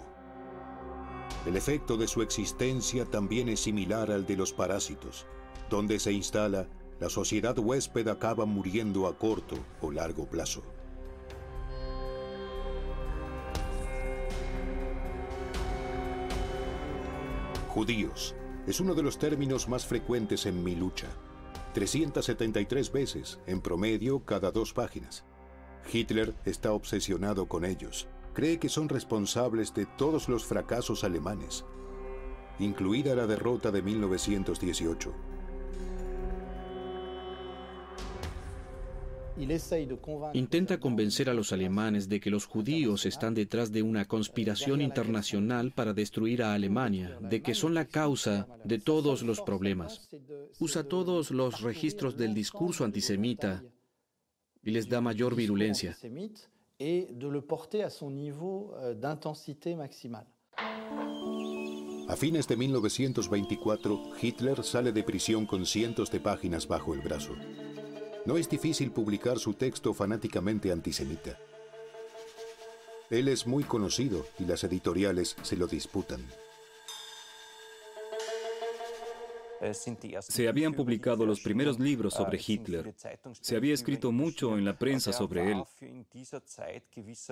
El 1.47 1.57
efecto 1.57 1.97
de 1.97 2.07
su 2.07 2.21
existencia 2.21 3.05
también 3.05 3.49
es 3.49 3.61
similar 3.61 4.11
al 4.11 4.27
de 4.27 4.37
los 4.37 4.53
parásitos, 4.53 5.25
donde 5.67 5.97
se 5.97 6.11
instala 6.11 6.67
la 6.99 7.09
sociedad 7.09 7.57
huésped 7.57 8.07
acaba 8.07 8.45
muriendo 8.45 9.07
a 9.07 9.17
corto 9.17 9.57
o 9.81 9.89
largo 9.89 10.29
plazo. 10.29 10.61
Judíos 17.69 18.35
es 18.67 18.79
uno 18.79 18.93
de 18.93 19.01
los 19.01 19.17
términos 19.17 19.67
más 19.67 19.87
frecuentes 19.87 20.45
en 20.45 20.63
mi 20.63 20.75
lucha. 20.75 21.07
373 21.75 22.89
veces, 22.93 23.41
en 23.47 23.59
promedio, 23.59 24.23
cada 24.23 24.49
dos 24.49 24.71
páginas. 24.71 25.25
Hitler 25.91 26.33
está 26.45 26.71
obsesionado 26.71 27.49
con 27.49 27.65
ellos. 27.65 28.07
Cree 28.33 28.59
que 28.59 28.69
son 28.69 28.87
responsables 28.87 29.73
de 29.73 29.85
todos 29.85 30.29
los 30.29 30.45
fracasos 30.45 31.03
alemanes, 31.03 31.65
incluida 32.59 33.13
la 33.13 33.27
derrota 33.27 33.71
de 33.71 33.81
1918. 33.81 35.13
Intenta 40.33 40.79
convencer 40.79 41.29
a 41.29 41.33
los 41.33 41.51
alemanes 41.51 42.07
de 42.07 42.19
que 42.19 42.29
los 42.29 42.45
judíos 42.45 43.05
están 43.05 43.33
detrás 43.33 43.71
de 43.71 43.81
una 43.81 44.05
conspiración 44.05 44.81
internacional 44.81 45.71
para 45.71 45.93
destruir 45.93 46.41
a 46.41 46.53
Alemania, 46.53 47.17
de 47.21 47.41
que 47.41 47.53
son 47.53 47.73
la 47.73 47.85
causa 47.85 48.47
de 48.63 48.79
todos 48.79 49.23
los 49.23 49.41
problemas. 49.41 50.09
Usa 50.59 50.83
todos 50.83 51.31
los 51.31 51.61
registros 51.61 52.15
del 52.15 52.33
discurso 52.33 52.85
antisemita 52.85 53.63
y 54.63 54.71
les 54.71 54.87
da 54.87 55.01
mayor 55.01 55.35
virulencia. 55.35 55.95
et 56.79 57.07
de 57.13 57.27
le 57.27 57.41
porter 57.41 57.83
à 57.83 57.89
son 57.89 58.11
niveau 58.11 58.73
d'intensité 58.95 59.75
maximale. 59.75 60.27
A 62.07 62.15
fines 62.15 62.47
de 62.47 62.55
1924, 62.55 63.99
Hitler 64.21 64.63
sale 64.63 64.91
de 64.91 65.03
prisión 65.03 65.45
con 65.45 65.65
cientos 65.65 66.11
de 66.11 66.19
páginas 66.19 66.67
bajo 66.67 66.93
el 66.93 67.01
brazo. 67.01 67.33
No 68.25 68.37
es 68.37 68.49
difícil 68.49 68.91
publicar 68.91 69.37
su 69.37 69.53
texto 69.53 69.93
fanáticamente 69.93 70.71
antisemita. 70.71 71.37
Él 73.11 73.27
es 73.27 73.45
muy 73.45 73.63
conocido 73.63 74.25
y 74.39 74.45
las 74.45 74.63
editoriales 74.63 75.35
se 75.43 75.55
lo 75.55 75.67
disputan. 75.67 76.25
Se 80.21 80.47
habían 80.47 80.73
publicado 80.73 81.25
los 81.25 81.41
primeros 81.41 81.79
libros 81.79 82.13
sobre 82.13 82.39
Hitler. 82.45 82.93
Se 83.41 83.55
había 83.55 83.73
escrito 83.73 84.11
mucho 84.11 84.57
en 84.57 84.65
la 84.65 84.77
prensa 84.77 85.13
sobre 85.13 85.51
él. 85.51 85.63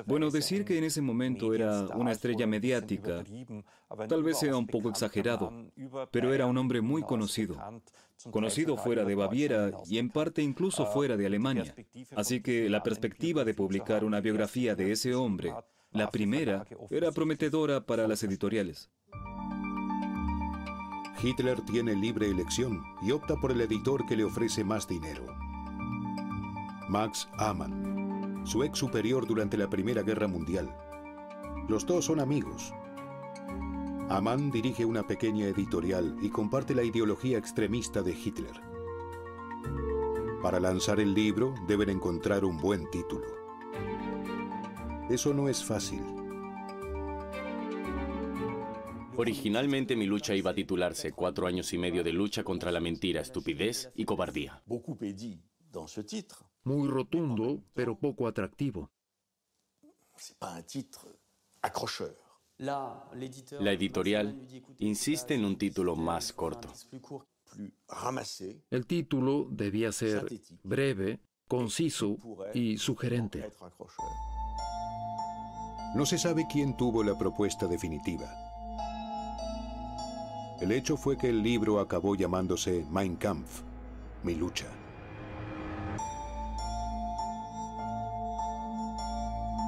Bueno, 0.05 0.29
decir 0.29 0.65
que 0.65 0.77
en 0.77 0.83
ese 0.83 1.01
momento 1.01 1.53
era 1.53 1.87
una 1.95 2.11
estrella 2.11 2.47
mediática, 2.47 3.23
tal 4.07 4.23
vez 4.23 4.39
sea 4.39 4.55
un 4.55 4.67
poco 4.67 4.89
exagerado, 4.89 5.51
pero 6.11 6.33
era 6.33 6.45
un 6.45 6.57
hombre 6.57 6.81
muy 6.81 7.03
conocido. 7.03 7.57
Conocido 8.31 8.77
fuera 8.77 9.03
de 9.03 9.15
Baviera 9.15 9.71
y 9.85 9.97
en 9.97 10.09
parte 10.09 10.41
incluso 10.41 10.85
fuera 10.85 11.17
de 11.17 11.25
Alemania. 11.25 11.75
Así 12.15 12.41
que 12.41 12.69
la 12.69 12.81
perspectiva 12.83 13.43
de 13.43 13.53
publicar 13.53 14.03
una 14.03 14.21
biografía 14.21 14.75
de 14.75 14.91
ese 14.91 15.13
hombre, 15.13 15.53
la 15.91 16.09
primera, 16.09 16.65
era 16.89 17.11
prometedora 17.11 17.85
para 17.85 18.07
las 18.07 18.23
editoriales. 18.23 18.89
Hitler 21.23 21.61
tiene 21.61 21.95
libre 21.95 22.29
elección 22.29 22.83
y 23.01 23.11
opta 23.11 23.37
por 23.37 23.51
el 23.51 23.61
editor 23.61 24.05
que 24.05 24.17
le 24.17 24.25
ofrece 24.25 24.65
más 24.65 24.89
dinero. 24.89 25.25
Max 26.89 27.29
Amann, 27.37 28.41
su 28.43 28.61
ex 28.61 28.77
superior 28.77 29.25
durante 29.25 29.55
la 29.55 29.69
Primera 29.69 30.01
Guerra 30.01 30.27
Mundial. 30.27 30.75
Los 31.69 31.85
dos 31.85 32.05
son 32.05 32.19
amigos. 32.19 32.73
Amann 34.09 34.51
dirige 34.51 34.83
una 34.83 35.07
pequeña 35.07 35.45
editorial 35.45 36.17
y 36.21 36.29
comparte 36.29 36.75
la 36.75 36.83
ideología 36.83 37.37
extremista 37.37 38.01
de 38.01 38.11
Hitler. 38.11 38.61
Para 40.41 40.59
lanzar 40.59 40.99
el 40.99 41.13
libro 41.13 41.53
deben 41.69 41.89
encontrar 41.89 42.43
un 42.43 42.57
buen 42.57 42.91
título. 42.91 43.27
Eso 45.09 45.33
no 45.33 45.47
es 45.47 45.63
fácil. 45.63 46.22
Originalmente 49.15 49.95
mi 49.95 50.05
lucha 50.05 50.33
iba 50.35 50.51
a 50.51 50.55
titularse 50.55 51.11
Cuatro 51.11 51.45
años 51.45 51.71
y 51.73 51.77
medio 51.77 52.03
de 52.03 52.11
lucha 52.11 52.43
contra 52.43 52.71
la 52.71 52.79
mentira, 52.79 53.21
estupidez 53.21 53.91
y 53.95 54.05
cobardía. 54.05 54.63
Muy 56.63 56.87
rotundo, 56.87 57.63
pero 57.73 57.97
poco 57.97 58.27
atractivo. 58.27 58.89
La 62.57 63.71
editorial 63.71 64.47
insiste 64.79 65.35
en 65.35 65.45
un 65.45 65.57
título 65.57 65.95
más 65.95 66.33
corto. 66.33 66.71
El 68.69 68.87
título 68.87 69.47
debía 69.51 69.91
ser 69.91 70.25
breve, 70.63 71.19
conciso 71.47 72.17
y 72.53 72.77
sugerente. 72.77 73.51
No 75.95 76.05
se 76.05 76.17
sabe 76.17 76.47
quién 76.51 76.75
tuvo 76.75 77.03
la 77.03 77.15
propuesta 77.17 77.67
definitiva. 77.67 78.42
El 80.63 80.71
hecho 80.71 80.95
fue 80.95 81.17
que 81.17 81.27
el 81.27 81.43
libro 81.43 81.81
acabó 81.81 82.15
llamándose 82.15 82.85
Mein 82.89 83.17
Kampf, 83.17 83.63
mi 84.23 84.33
lucha. 84.33 84.67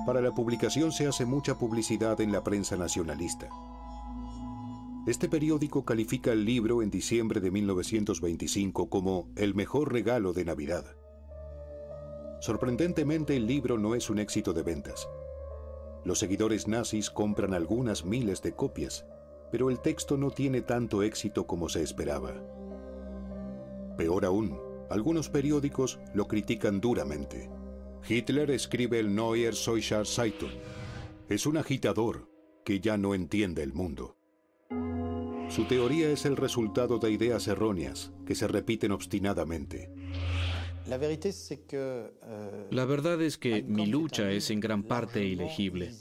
Para 0.06 0.22
la 0.22 0.32
publicación 0.34 0.94
se 0.94 1.06
hace 1.06 1.26
mucha 1.26 1.58
publicidad 1.58 2.22
en 2.22 2.32
la 2.32 2.46
prensa 2.46 2.78
nacionalista. 2.78 3.50
Este 5.06 5.28
periódico 5.28 5.84
califica 5.84 6.32
el 6.32 6.46
libro 6.46 6.82
en 6.82 6.92
diciembre 6.92 7.42
de 7.42 7.52
1925 7.52 8.90
como 8.90 9.28
el 9.36 9.54
mejor 9.54 9.92
regalo 9.92 10.32
de 10.32 10.46
Navidad. 10.46 10.86
Sorprendentemente 12.40 13.36
el 13.36 13.48
libro 13.48 13.78
no 13.78 13.96
es 13.96 14.10
un 14.10 14.20
éxito 14.20 14.54
de 14.54 14.64
ventas. 14.64 15.10
Los 16.06 16.20
seguidores 16.20 16.70
nazis 16.70 17.10
compran 17.10 17.54
algunas 17.54 18.06
miles 18.06 18.42
de 18.42 18.54
copias 18.54 19.06
pero 19.52 19.70
el 19.70 19.80
texto 19.80 20.18
no 20.18 20.32
tiene 20.32 20.62
tanto 20.62 21.04
éxito 21.04 21.48
como 21.48 21.70
se 21.70 21.82
esperaba. 21.82 22.34
Peor 23.98 24.26
aún, 24.26 24.60
algunos 24.90 25.30
periódicos 25.30 26.00
lo 26.14 26.28
critican 26.28 26.82
duramente. 26.82 27.50
Hitler 28.08 28.52
escribe 28.52 29.00
el 29.00 29.16
Neuer 29.16 29.54
Deutscher 29.54 30.06
Zeitung. 30.06 30.52
Es 31.28 31.46
un 31.46 31.58
agitador 31.58 32.30
que 32.64 32.80
ya 32.80 32.98
no 32.98 33.16
entiende 33.16 33.64
el 33.64 33.74
mundo. 33.74 34.18
Su 35.50 35.66
teoría 35.66 36.10
es 36.10 36.26
el 36.26 36.36
resultado 36.36 36.98
de 37.00 37.12
ideas 37.12 37.48
erróneas 37.48 38.12
que 38.26 38.36
se 38.36 38.48
repiten 38.48 38.92
obstinadamente. 38.92 39.92
La 40.88 40.98
verdad 42.86 43.22
es 43.22 43.38
que 43.38 43.64
mi 43.64 43.88
lucha 43.88 44.32
es 44.32 44.52
en 44.52 44.60
gran 44.60 44.84
parte 44.84 45.24
ilegible. 45.24 45.92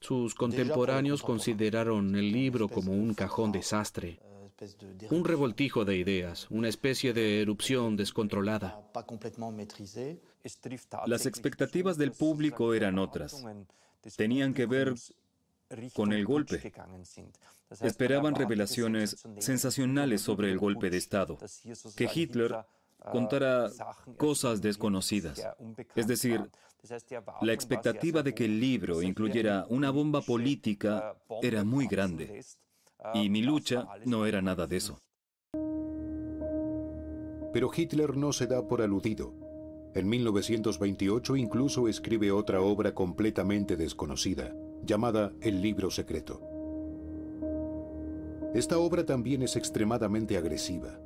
Sus 0.00 0.34
contemporáneos 0.34 1.22
consideraron 1.22 2.14
el 2.14 2.32
libro 2.32 2.68
como 2.68 2.92
un 2.92 3.14
cajón 3.14 3.52
desastre, 3.52 4.20
un 5.10 5.24
revoltijo 5.24 5.84
de 5.84 5.96
ideas, 5.96 6.46
una 6.50 6.68
especie 6.68 7.12
de 7.12 7.42
erupción 7.42 7.96
descontrolada. 7.96 8.80
Las 11.06 11.26
expectativas 11.26 11.96
del 11.96 12.12
público 12.12 12.74
eran 12.74 12.98
otras. 12.98 13.44
Tenían 14.16 14.54
que 14.54 14.66
ver 14.66 14.94
con 15.94 16.12
el 16.12 16.24
golpe. 16.24 16.72
Esperaban 17.82 18.34
revelaciones 18.34 19.26
sensacionales 19.38 20.22
sobre 20.22 20.50
el 20.50 20.58
golpe 20.58 20.90
de 20.90 20.96
Estado, 20.96 21.38
que 21.96 22.08
Hitler 22.12 22.56
contara 23.12 23.70
cosas 24.16 24.62
desconocidas. 24.62 25.46
Es 25.94 26.06
decir, 26.06 26.50
la 27.42 27.52
expectativa 27.52 28.22
de 28.22 28.34
que 28.34 28.44
el 28.44 28.60
libro 28.60 29.02
incluyera 29.02 29.66
una 29.68 29.90
bomba 29.90 30.20
política 30.22 31.16
era 31.42 31.64
muy 31.64 31.86
grande. 31.86 32.44
Y 33.14 33.30
mi 33.30 33.42
lucha 33.42 33.86
no 34.04 34.26
era 34.26 34.42
nada 34.42 34.66
de 34.66 34.76
eso. 34.76 34.98
Pero 37.52 37.70
Hitler 37.74 38.16
no 38.16 38.32
se 38.32 38.46
da 38.46 38.66
por 38.66 38.82
aludido. 38.82 39.32
En 39.94 40.08
1928 40.08 41.36
incluso 41.36 41.88
escribe 41.88 42.30
otra 42.30 42.60
obra 42.60 42.94
completamente 42.94 43.76
desconocida, 43.76 44.54
llamada 44.84 45.32
El 45.40 45.62
libro 45.62 45.90
secreto. 45.90 46.40
Esta 48.54 48.78
obra 48.78 49.04
también 49.04 49.42
es 49.42 49.56
extremadamente 49.56 50.36
agresiva. 50.36 50.98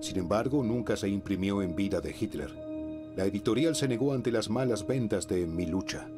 Sin 0.00 0.18
embargo, 0.18 0.64
nunca 0.64 0.96
se 0.96 1.08
imprimió 1.08 1.62
en 1.62 1.76
vida 1.76 2.00
de 2.00 2.14
Hitler. 2.18 2.71
La 3.16 3.26
editorial 3.26 3.76
se 3.76 3.88
negó 3.88 4.14
ante 4.14 4.32
las 4.32 4.48
malas 4.48 4.86
ventas 4.86 5.28
de 5.28 5.46
Mi 5.46 5.66
lucha. 5.66 6.08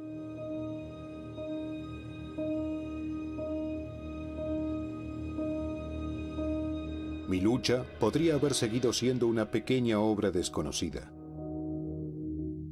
Mi 7.28 7.40
lucha 7.40 7.85
podría 7.98 8.35
haber 8.35 8.54
seguido 8.54 8.92
siendo 8.92 9.26
una 9.26 9.50
pequeña 9.50 9.98
obra 9.98 10.30
desconocida. 10.30 11.11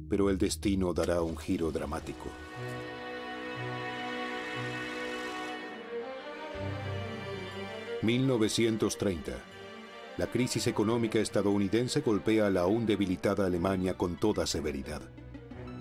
Pero 0.09 0.29
el 0.29 0.37
destino 0.37 0.93
dará 0.93 1.21
un 1.21 1.35
giro 1.35 1.71
dramático. 1.71 2.29
«1930 8.01 9.52
la 10.17 10.27
crisis 10.27 10.67
económica 10.67 11.19
estadounidense 11.19 12.01
golpea 12.01 12.47
a 12.47 12.49
la 12.51 12.61
aún 12.61 12.85
debilitada 12.85 13.45
Alemania 13.45 13.95
con 13.95 14.15
toda 14.17 14.45
severidad. 14.45 15.01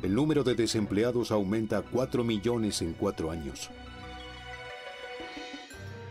El 0.03 0.15
número 0.15 0.43
de 0.43 0.55
desempleados 0.55 1.31
aumenta 1.31 1.79
a 1.79 1.83
4 1.83 2.25
millones 2.25 2.81
en 2.83 2.95
cuatro 2.95 3.31
años. 3.31 3.71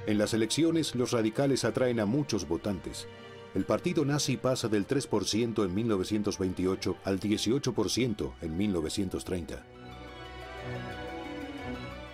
En 0.06 0.18
las 0.18 0.34
elecciones, 0.34 0.96
los 0.96 1.12
radicales 1.12 1.66
atraen 1.66 2.00
a 2.00 2.06
muchos 2.06 2.48
votantes. 2.48 3.08
El 3.54 3.66
partido 3.66 4.06
nazi 4.06 4.38
pasa 4.38 4.68
del 4.68 4.88
3% 4.88 5.66
en 5.66 5.76
1928 5.76 6.98
al 7.04 7.20
18% 7.20 8.32
en 8.42 8.58
1930. 8.58 9.64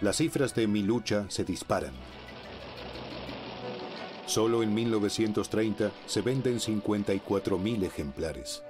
Las 0.02 0.18
cifras 0.18 0.56
de 0.56 0.68
mi 0.68 0.84
lucha 0.84 1.26
se 1.30 1.44
disparan. 1.44 1.94
Solo 4.28 4.62
en 4.62 4.74
1930 4.74 5.90
se 6.06 6.22
venden 6.22 6.60
54.000 6.60 7.84
ejemplares. 7.86 8.62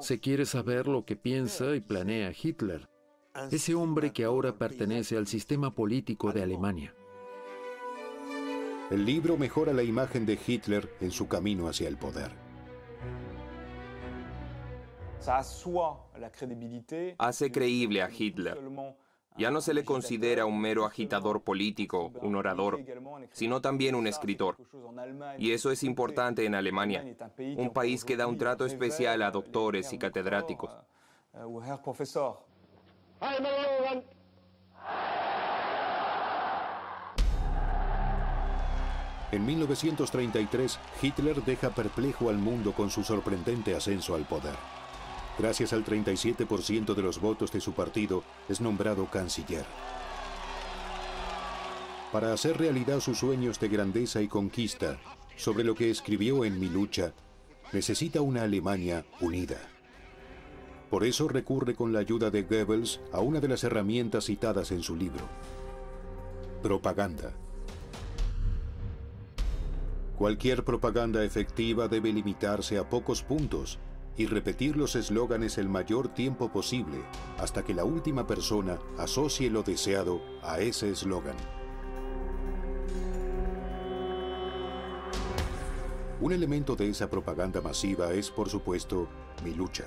Se 0.00 0.20
quiere 0.20 0.46
saber 0.46 0.86
lo 0.86 1.04
que 1.04 1.16
piensa 1.16 1.74
y 1.74 1.80
planea 1.80 2.32
Hitler, 2.40 2.88
ese 3.50 3.74
hombre 3.74 4.12
que 4.12 4.22
ahora 4.22 4.56
pertenece 4.56 5.16
al 5.16 5.26
sistema 5.26 5.74
político 5.74 6.32
de 6.32 6.44
Alemania. 6.44 6.94
El 8.92 9.04
libro 9.04 9.36
mejora 9.36 9.72
la 9.72 9.82
imagen 9.82 10.24
de 10.24 10.38
Hitler 10.46 10.88
en 11.00 11.10
su 11.10 11.26
camino 11.26 11.66
hacia 11.66 11.88
el 11.88 11.98
poder. 11.98 12.30
Hace 17.18 17.50
creíble 17.50 18.00
a 18.02 18.10
Hitler. 18.16 18.60
Ya 19.36 19.50
no 19.50 19.60
se 19.60 19.74
le 19.74 19.84
considera 19.84 20.46
un 20.46 20.60
mero 20.60 20.84
agitador 20.84 21.42
político, 21.42 22.12
un 22.22 22.36
orador, 22.36 22.80
sino 23.32 23.60
también 23.60 23.94
un 23.96 24.06
escritor. 24.06 24.56
Y 25.38 25.52
eso 25.52 25.72
es 25.72 25.82
importante 25.82 26.44
en 26.44 26.54
Alemania, 26.54 27.04
un 27.56 27.70
país 27.72 28.04
que 28.04 28.16
da 28.16 28.28
un 28.28 28.38
trato 28.38 28.64
especial 28.64 29.22
a 29.22 29.30
doctores 29.30 29.92
y 29.92 29.98
catedráticos. 29.98 30.70
En 39.32 39.44
1933, 39.44 40.78
Hitler 41.02 41.42
deja 41.42 41.70
perplejo 41.70 42.28
al 42.28 42.38
mundo 42.38 42.72
con 42.72 42.88
su 42.88 43.02
sorprendente 43.02 43.74
ascenso 43.74 44.14
al 44.14 44.24
poder. 44.26 44.54
Gracias 45.38 45.72
al 45.72 45.84
37% 45.84 46.94
de 46.94 47.02
los 47.02 47.20
votos 47.20 47.50
de 47.50 47.60
su 47.60 47.72
partido, 47.72 48.22
es 48.48 48.60
nombrado 48.60 49.10
canciller. 49.10 49.64
Para 52.12 52.32
hacer 52.32 52.56
realidad 52.58 53.00
sus 53.00 53.18
sueños 53.18 53.58
de 53.58 53.68
grandeza 53.68 54.22
y 54.22 54.28
conquista, 54.28 54.98
sobre 55.36 55.64
lo 55.64 55.74
que 55.74 55.90
escribió 55.90 56.44
en 56.44 56.60
Mi 56.60 56.68
lucha, 56.68 57.12
necesita 57.72 58.20
una 58.20 58.42
Alemania 58.42 59.04
unida. 59.20 59.58
Por 60.88 61.02
eso 61.02 61.26
recurre 61.26 61.74
con 61.74 61.92
la 61.92 61.98
ayuda 61.98 62.30
de 62.30 62.42
Goebbels 62.42 63.00
a 63.12 63.18
una 63.18 63.40
de 63.40 63.48
las 63.48 63.64
herramientas 63.64 64.26
citadas 64.26 64.70
en 64.70 64.84
su 64.84 64.94
libro, 64.94 65.28
propaganda. 66.62 67.32
Cualquier 70.16 70.62
propaganda 70.62 71.24
efectiva 71.24 71.88
debe 71.88 72.12
limitarse 72.12 72.78
a 72.78 72.88
pocos 72.88 73.24
puntos 73.24 73.80
y 74.16 74.26
repetir 74.26 74.76
los 74.76 74.96
eslóganes 74.96 75.58
el 75.58 75.68
mayor 75.68 76.08
tiempo 76.08 76.50
posible 76.50 76.98
hasta 77.38 77.64
que 77.64 77.74
la 77.74 77.84
última 77.84 78.26
persona 78.26 78.78
asocie 78.98 79.50
lo 79.50 79.62
deseado 79.62 80.20
a 80.42 80.60
ese 80.60 80.90
eslogan. 80.90 81.36
Un 86.20 86.32
elemento 86.32 86.76
de 86.76 86.88
esa 86.88 87.10
propaganda 87.10 87.60
masiva 87.60 88.12
es, 88.12 88.30
por 88.30 88.48
supuesto, 88.48 89.08
mi 89.44 89.52
lucha. 89.52 89.84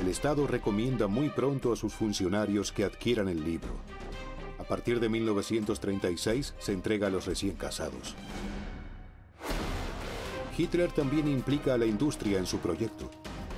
El 0.00 0.08
Estado 0.08 0.46
recomienda 0.46 1.06
muy 1.06 1.28
pronto 1.28 1.72
a 1.72 1.76
sus 1.76 1.92
funcionarios 1.92 2.72
que 2.72 2.84
adquieran 2.84 3.28
el 3.28 3.44
libro. 3.44 3.72
A 4.58 4.64
partir 4.64 5.00
de 5.00 5.08
1936 5.08 6.54
se 6.58 6.72
entrega 6.72 7.08
a 7.08 7.10
los 7.10 7.26
recién 7.26 7.56
casados. 7.56 8.14
Hitler 10.56 10.92
también 10.92 11.28
implica 11.28 11.74
a 11.74 11.78
la 11.78 11.86
industria 11.86 12.38
en 12.38 12.46
su 12.46 12.58
proyecto. 12.58 13.10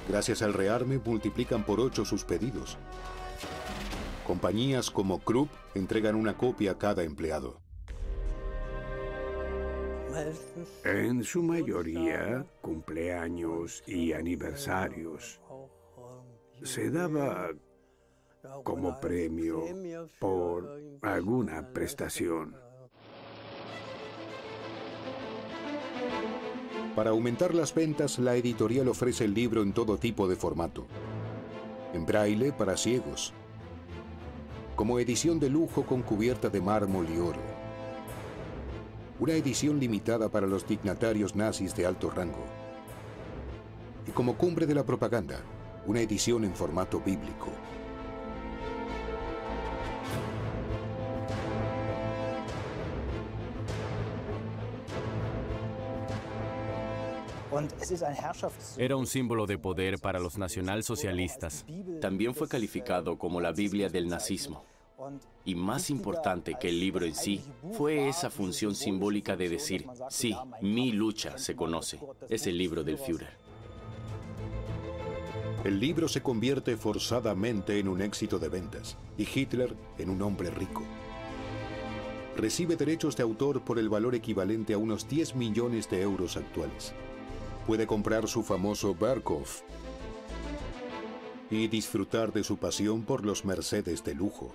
Gracias 0.08 0.42
al 0.42 0.54
rearme 0.54 0.98
multiplican 0.98 1.64
por 1.64 1.80
ocho 1.80 2.04
sus 2.04 2.24
pedidos. 2.24 2.78
Compañías 4.26 4.90
como 4.90 5.20
Krupp 5.20 5.50
entregan 5.74 6.14
una 6.14 6.36
copia 6.36 6.72
a 6.72 6.78
cada 6.78 7.02
empleado. 7.02 7.60
En 10.84 11.22
su 11.22 11.42
mayoría, 11.42 12.46
cumpleaños 12.62 13.82
y 13.86 14.12
aniversarios. 14.12 15.40
Se 16.62 16.90
daba 16.90 17.50
como 18.64 18.98
premio 18.98 19.62
por 20.18 20.80
alguna 21.02 21.72
prestación. 21.72 22.56
Para 26.96 27.10
aumentar 27.10 27.54
las 27.54 27.74
ventas, 27.74 28.18
la 28.18 28.36
editorial 28.36 28.88
ofrece 28.88 29.26
el 29.26 29.34
libro 29.34 29.60
en 29.60 29.74
todo 29.74 29.98
tipo 29.98 30.26
de 30.26 30.34
formato. 30.34 30.86
En 31.92 32.06
braille 32.06 32.54
para 32.54 32.74
ciegos. 32.78 33.34
Como 34.76 34.98
edición 34.98 35.38
de 35.38 35.50
lujo 35.50 35.84
con 35.84 36.00
cubierta 36.00 36.48
de 36.48 36.62
mármol 36.62 37.06
y 37.14 37.18
oro. 37.18 37.42
Una 39.20 39.34
edición 39.34 39.78
limitada 39.78 40.30
para 40.30 40.46
los 40.46 40.66
dignatarios 40.66 41.36
nazis 41.36 41.76
de 41.76 41.84
alto 41.84 42.08
rango. 42.08 42.46
Y 44.08 44.12
como 44.12 44.38
cumbre 44.38 44.64
de 44.64 44.74
la 44.74 44.86
propaganda, 44.86 45.40
una 45.86 46.00
edición 46.00 46.44
en 46.44 46.54
formato 46.54 47.02
bíblico. 47.04 47.48
Era 58.76 58.96
un 58.96 59.06
símbolo 59.06 59.46
de 59.46 59.58
poder 59.58 59.98
para 59.98 60.18
los 60.18 60.38
nacionalsocialistas. 60.38 61.64
También 62.00 62.34
fue 62.34 62.48
calificado 62.48 63.18
como 63.18 63.40
la 63.40 63.52
Biblia 63.52 63.88
del 63.88 64.08
nazismo. 64.08 64.64
Y 65.44 65.54
más 65.54 65.90
importante 65.90 66.56
que 66.58 66.68
el 66.68 66.80
libro 66.80 67.04
en 67.04 67.14
sí, 67.14 67.42
fue 67.72 68.08
esa 68.08 68.30
función 68.30 68.74
simbólica 68.74 69.36
de 69.36 69.48
decir, 69.48 69.86
sí, 70.08 70.34
mi 70.60 70.92
lucha 70.92 71.38
se 71.38 71.54
conoce, 71.54 72.00
es 72.28 72.46
el 72.46 72.56
libro 72.56 72.82
del 72.82 72.98
Führer. 72.98 73.36
El 75.64 75.80
libro 75.80 76.08
se 76.08 76.22
convierte 76.22 76.76
forzadamente 76.76 77.78
en 77.78 77.88
un 77.88 78.00
éxito 78.00 78.38
de 78.38 78.48
ventas 78.48 78.96
y 79.18 79.22
Hitler 79.24 79.74
en 79.98 80.10
un 80.10 80.22
hombre 80.22 80.50
rico. 80.50 80.82
Recibe 82.36 82.76
derechos 82.76 83.16
de 83.16 83.22
autor 83.22 83.62
por 83.62 83.78
el 83.78 83.88
valor 83.88 84.14
equivalente 84.14 84.74
a 84.74 84.78
unos 84.78 85.08
10 85.08 85.34
millones 85.34 85.88
de 85.90 86.02
euros 86.02 86.36
actuales 86.36 86.94
puede 87.66 87.86
comprar 87.86 88.28
su 88.28 88.42
famoso 88.42 88.94
Barkov 88.94 89.46
y 91.50 91.66
disfrutar 91.68 92.32
de 92.32 92.44
su 92.44 92.56
pasión 92.56 93.02
por 93.02 93.24
los 93.24 93.44
Mercedes 93.44 94.04
de 94.04 94.14
lujo. 94.14 94.52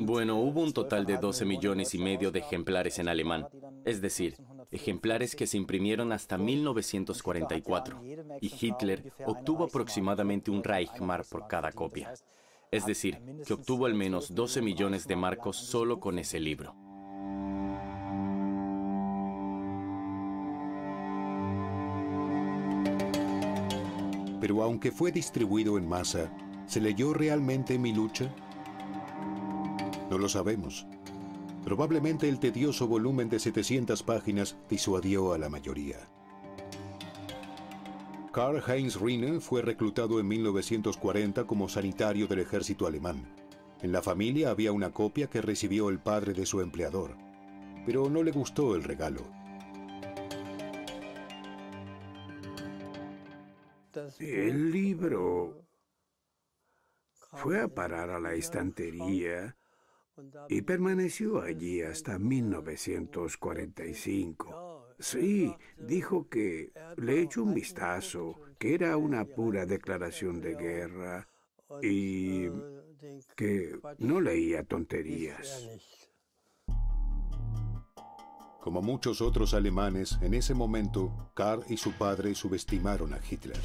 Bueno, 0.00 0.40
hubo 0.40 0.62
un 0.62 0.72
total 0.72 1.04
de 1.04 1.18
12 1.18 1.44
millones 1.44 1.94
y 1.94 1.98
medio 1.98 2.30
de 2.30 2.38
ejemplares 2.38 2.98
en 2.98 3.08
alemán, 3.08 3.46
es 3.84 4.00
decir, 4.00 4.36
ejemplares 4.70 5.36
que 5.36 5.46
se 5.46 5.56
imprimieron 5.56 6.12
hasta 6.12 6.38
1944, 6.38 8.00
y 8.40 8.52
Hitler 8.60 9.12
obtuvo 9.26 9.64
aproximadamente 9.64 10.50
un 10.50 10.64
Reichmark 10.64 11.28
por 11.28 11.46
cada 11.46 11.72
copia. 11.72 12.14
Es 12.70 12.84
decir, 12.84 13.18
que 13.46 13.54
obtuvo 13.54 13.86
al 13.86 13.94
menos 13.94 14.34
12 14.34 14.60
millones 14.60 15.06
de 15.06 15.16
marcos 15.16 15.56
solo 15.56 16.00
con 16.00 16.18
ese 16.18 16.38
libro. 16.38 16.74
Pero 24.38 24.62
aunque 24.62 24.92
fue 24.92 25.12
distribuido 25.12 25.78
en 25.78 25.88
masa, 25.88 26.30
¿se 26.66 26.80
leyó 26.80 27.14
realmente 27.14 27.78
mi 27.78 27.94
lucha? 27.94 28.30
No 30.10 30.18
lo 30.18 30.28
sabemos. 30.28 30.86
Probablemente 31.64 32.28
el 32.28 32.38
tedioso 32.38 32.86
volumen 32.86 33.30
de 33.30 33.38
700 33.38 34.02
páginas 34.02 34.56
disuadió 34.68 35.32
a 35.32 35.38
la 35.38 35.48
mayoría. 35.48 35.98
Karl-Heinz 38.32 39.00
Rinne 39.00 39.40
fue 39.40 39.62
reclutado 39.62 40.20
en 40.20 40.28
1940 40.28 41.44
como 41.44 41.68
sanitario 41.68 42.26
del 42.26 42.40
ejército 42.40 42.86
alemán. 42.86 43.34
En 43.80 43.92
la 43.92 44.02
familia 44.02 44.50
había 44.50 44.72
una 44.72 44.92
copia 44.92 45.28
que 45.28 45.40
recibió 45.40 45.88
el 45.88 45.98
padre 45.98 46.34
de 46.34 46.44
su 46.44 46.60
empleador, 46.60 47.16
pero 47.86 48.10
no 48.10 48.22
le 48.22 48.32
gustó 48.32 48.74
el 48.74 48.84
regalo. 48.84 49.22
El 54.20 54.70
libro 54.70 55.64
fue 57.32 57.60
a 57.60 57.68
parar 57.68 58.10
a 58.10 58.20
la 58.20 58.34
estantería 58.34 59.56
y 60.48 60.62
permaneció 60.62 61.40
allí 61.40 61.82
hasta 61.82 62.18
1945. 62.18 64.77
Sí, 64.98 65.54
dijo 65.78 66.28
que 66.28 66.72
le 66.96 67.22
echó 67.22 67.44
un 67.44 67.54
vistazo, 67.54 68.34
que 68.58 68.74
era 68.74 68.96
una 68.96 69.24
pura 69.24 69.64
declaración 69.64 70.40
de 70.40 70.54
guerra 70.56 71.28
y 71.82 72.48
que 73.36 73.78
no 73.98 74.20
leía 74.20 74.64
tonterías. 74.64 75.68
Como 78.60 78.82
muchos 78.82 79.22
otros 79.22 79.54
alemanes, 79.54 80.18
en 80.20 80.34
ese 80.34 80.52
momento, 80.52 81.30
Karl 81.34 81.64
y 81.68 81.76
su 81.76 81.92
padre 81.92 82.34
subestimaron 82.34 83.14
a 83.14 83.18
Hitler. 83.18 83.60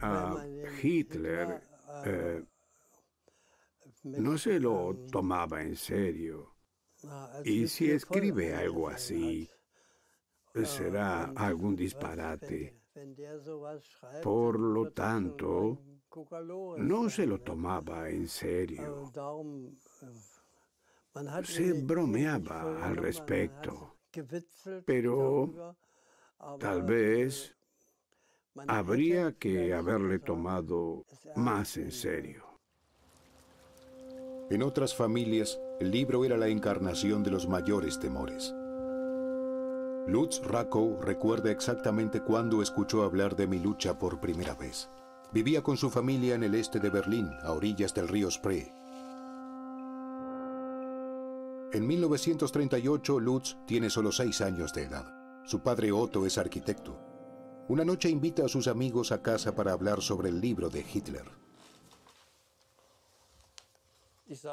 A 0.00 0.44
Hitler 0.82 1.62
eh, 2.04 2.42
no 4.02 4.36
se 4.36 4.58
lo 4.58 4.96
tomaba 5.12 5.62
en 5.62 5.76
serio. 5.76 6.57
Y 7.44 7.68
si 7.68 7.90
escribe 7.90 8.54
algo 8.54 8.88
así, 8.88 9.48
será 10.64 11.32
algún 11.36 11.76
disparate. 11.76 12.76
Por 14.22 14.58
lo 14.58 14.90
tanto, 14.90 15.80
no 16.78 17.10
se 17.10 17.26
lo 17.26 17.40
tomaba 17.40 18.08
en 18.08 18.26
serio. 18.28 19.12
Se 21.44 21.72
bromeaba 21.72 22.84
al 22.84 22.96
respecto, 22.96 23.98
pero 24.84 25.76
tal 26.58 26.82
vez 26.82 27.56
habría 28.66 29.32
que 29.32 29.72
haberle 29.74 30.18
tomado 30.18 31.04
más 31.36 31.76
en 31.76 31.92
serio. 31.92 32.44
En 34.50 34.62
otras 34.62 34.94
familias, 34.94 35.60
el 35.80 35.92
libro 35.92 36.24
era 36.24 36.36
la 36.36 36.48
encarnación 36.48 37.22
de 37.22 37.30
los 37.30 37.46
mayores 37.46 38.00
temores. 38.00 38.52
Lutz 40.08 40.40
Rakow 40.42 41.00
recuerda 41.00 41.52
exactamente 41.52 42.20
cuándo 42.20 42.62
escuchó 42.62 43.04
hablar 43.04 43.36
de 43.36 43.46
mi 43.46 43.60
lucha 43.60 43.96
por 43.98 44.20
primera 44.20 44.54
vez. 44.54 44.90
Vivía 45.32 45.62
con 45.62 45.76
su 45.76 45.90
familia 45.90 46.34
en 46.34 46.42
el 46.42 46.54
este 46.54 46.80
de 46.80 46.90
Berlín, 46.90 47.30
a 47.42 47.52
orillas 47.52 47.94
del 47.94 48.08
río 48.08 48.30
Spree. 48.30 48.72
En 51.72 51.86
1938, 51.86 53.20
Lutz 53.20 53.56
tiene 53.66 53.90
solo 53.90 54.10
seis 54.10 54.40
años 54.40 54.72
de 54.72 54.84
edad. 54.84 55.04
Su 55.44 55.60
padre 55.60 55.92
Otto 55.92 56.26
es 56.26 56.38
arquitecto. 56.38 56.98
Una 57.68 57.84
noche 57.84 58.08
invita 58.08 58.46
a 58.46 58.48
sus 58.48 58.66
amigos 58.66 59.12
a 59.12 59.22
casa 59.22 59.54
para 59.54 59.72
hablar 59.72 60.00
sobre 60.00 60.30
el 60.30 60.40
libro 60.40 60.70
de 60.70 60.84
Hitler. 60.92 61.37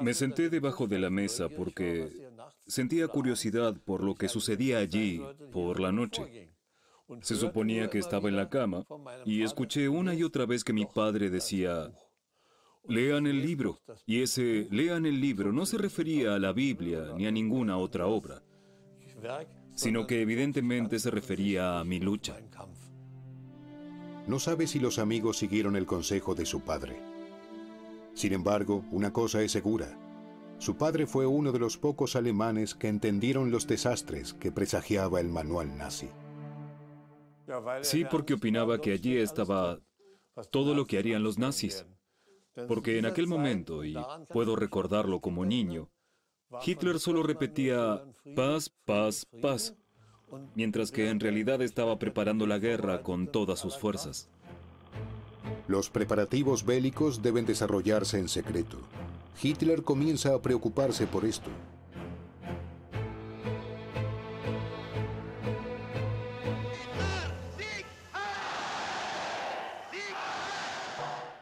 Me 0.02 0.14
senté 0.14 0.50
debajo 0.50 0.88
de 0.88 1.00
la 1.00 1.10
mesa 1.10 1.50
porque 1.50 2.30
sentía 2.66 3.08
curiosidad 3.08 3.76
por 3.84 4.04
lo 4.04 4.16
que 4.16 4.30
sucedía 4.30 4.80
allí 4.80 5.22
por 5.52 5.80
la 5.80 5.92
noche. 5.92 6.50
Se 7.22 7.36
suponía 7.36 7.90
que 7.90 8.00
estaba 8.00 8.30
en 8.30 8.36
la 8.36 8.50
cama 8.50 8.86
y 9.26 9.44
escuché 9.44 9.90
una 9.90 10.14
y 10.16 10.24
otra 10.24 10.46
vez 10.46 10.64
que 10.64 10.74
mi 10.74 10.86
padre 10.86 11.30
decía, 11.30 11.92
lean 12.88 13.28
el 13.28 13.42
libro. 13.42 13.80
Y 14.06 14.22
ese 14.22 14.68
lean 14.72 15.06
el 15.06 15.20
libro 15.22 15.52
no 15.52 15.66
se 15.66 15.78
refería 15.78 16.36
a 16.36 16.40
la 16.40 16.54
Biblia 16.54 17.14
ni 17.16 17.28
a 17.28 17.32
ninguna 17.32 17.78
otra 17.78 18.08
obra, 18.08 18.42
sino 19.76 20.08
que 20.08 20.22
evidentemente 20.22 21.00
se 21.00 21.12
refería 21.12 21.80
a 21.80 21.84
mi 21.84 22.00
lucha. 22.00 22.38
No 24.28 24.40
sabe 24.40 24.66
si 24.66 24.80
los 24.80 24.98
amigos 24.98 25.38
siguieron 25.38 25.76
el 25.76 25.86
consejo 25.86 26.34
de 26.34 26.48
su 26.48 26.62
padre. 26.62 27.15
Sin 28.16 28.34
embargo, 28.34 28.84
una 28.92 29.14
cosa 29.14 29.42
es 29.42 29.52
segura. 29.52 30.00
Su 30.58 30.78
padre 30.78 31.06
fue 31.06 31.26
uno 31.26 31.52
de 31.52 31.60
los 31.60 31.78
pocos 31.78 32.16
alemanes 32.16 32.74
que 32.74 32.88
entendieron 32.88 33.52
los 33.52 33.68
desastres 33.68 34.34
que 34.34 34.54
presagiaba 34.54 35.20
el 35.20 35.28
manual 35.28 35.78
nazi. 35.78 36.10
Sí, 37.82 38.06
porque 38.10 38.34
opinaba 38.34 38.80
que 38.80 38.94
allí 38.94 39.18
estaba 39.18 39.80
todo 40.50 40.74
lo 40.74 40.88
que 40.88 40.98
harían 40.98 41.24
los 41.24 41.38
nazis. 41.38 41.86
Porque 42.70 42.98
en 42.98 43.06
aquel 43.06 43.28
momento, 43.28 43.84
y 43.84 43.96
puedo 44.30 44.56
recordarlo 44.56 45.20
como 45.20 45.46
niño, 45.46 45.90
Hitler 46.66 47.00
solo 47.00 47.22
repetía 47.22 48.02
paz, 48.34 48.74
paz, 48.86 49.28
paz, 49.42 49.76
mientras 50.56 50.90
que 50.90 51.10
en 51.10 51.20
realidad 51.20 51.62
estaba 51.62 52.00
preparando 52.00 52.48
la 52.48 52.60
guerra 52.60 53.04
con 53.04 53.28
todas 53.28 53.60
sus 53.60 53.78
fuerzas. 53.78 54.30
Los 55.68 55.90
preparativos 55.90 56.64
bélicos 56.64 57.22
deben 57.22 57.46
desarrollarse 57.46 58.20
en 58.20 58.30
secreto. 58.30 58.78
Hitler 59.42 59.84
comienza 59.84 60.34
a 60.34 60.42
preocuparse 60.42 61.08
por 61.08 61.26
esto. 61.26 61.50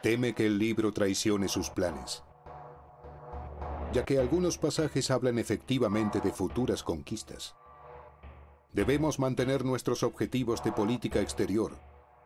Teme 0.02 0.34
que 0.34 0.46
el 0.46 0.58
libro 0.58 0.92
traicione 0.92 1.48
sus 1.48 1.70
planes, 1.70 2.22
ya 3.94 4.04
que 4.04 4.18
algunos 4.18 4.58
pasajes 4.58 5.10
hablan 5.10 5.38
efectivamente 5.38 6.20
de 6.20 6.30
futuras 6.30 6.82
conquistas. 6.82 7.54
Debemos 8.74 9.18
mantener 9.18 9.64
nuestros 9.64 10.02
objetivos 10.02 10.62
de 10.62 10.72
política 10.72 11.20
exterior, 11.20 11.72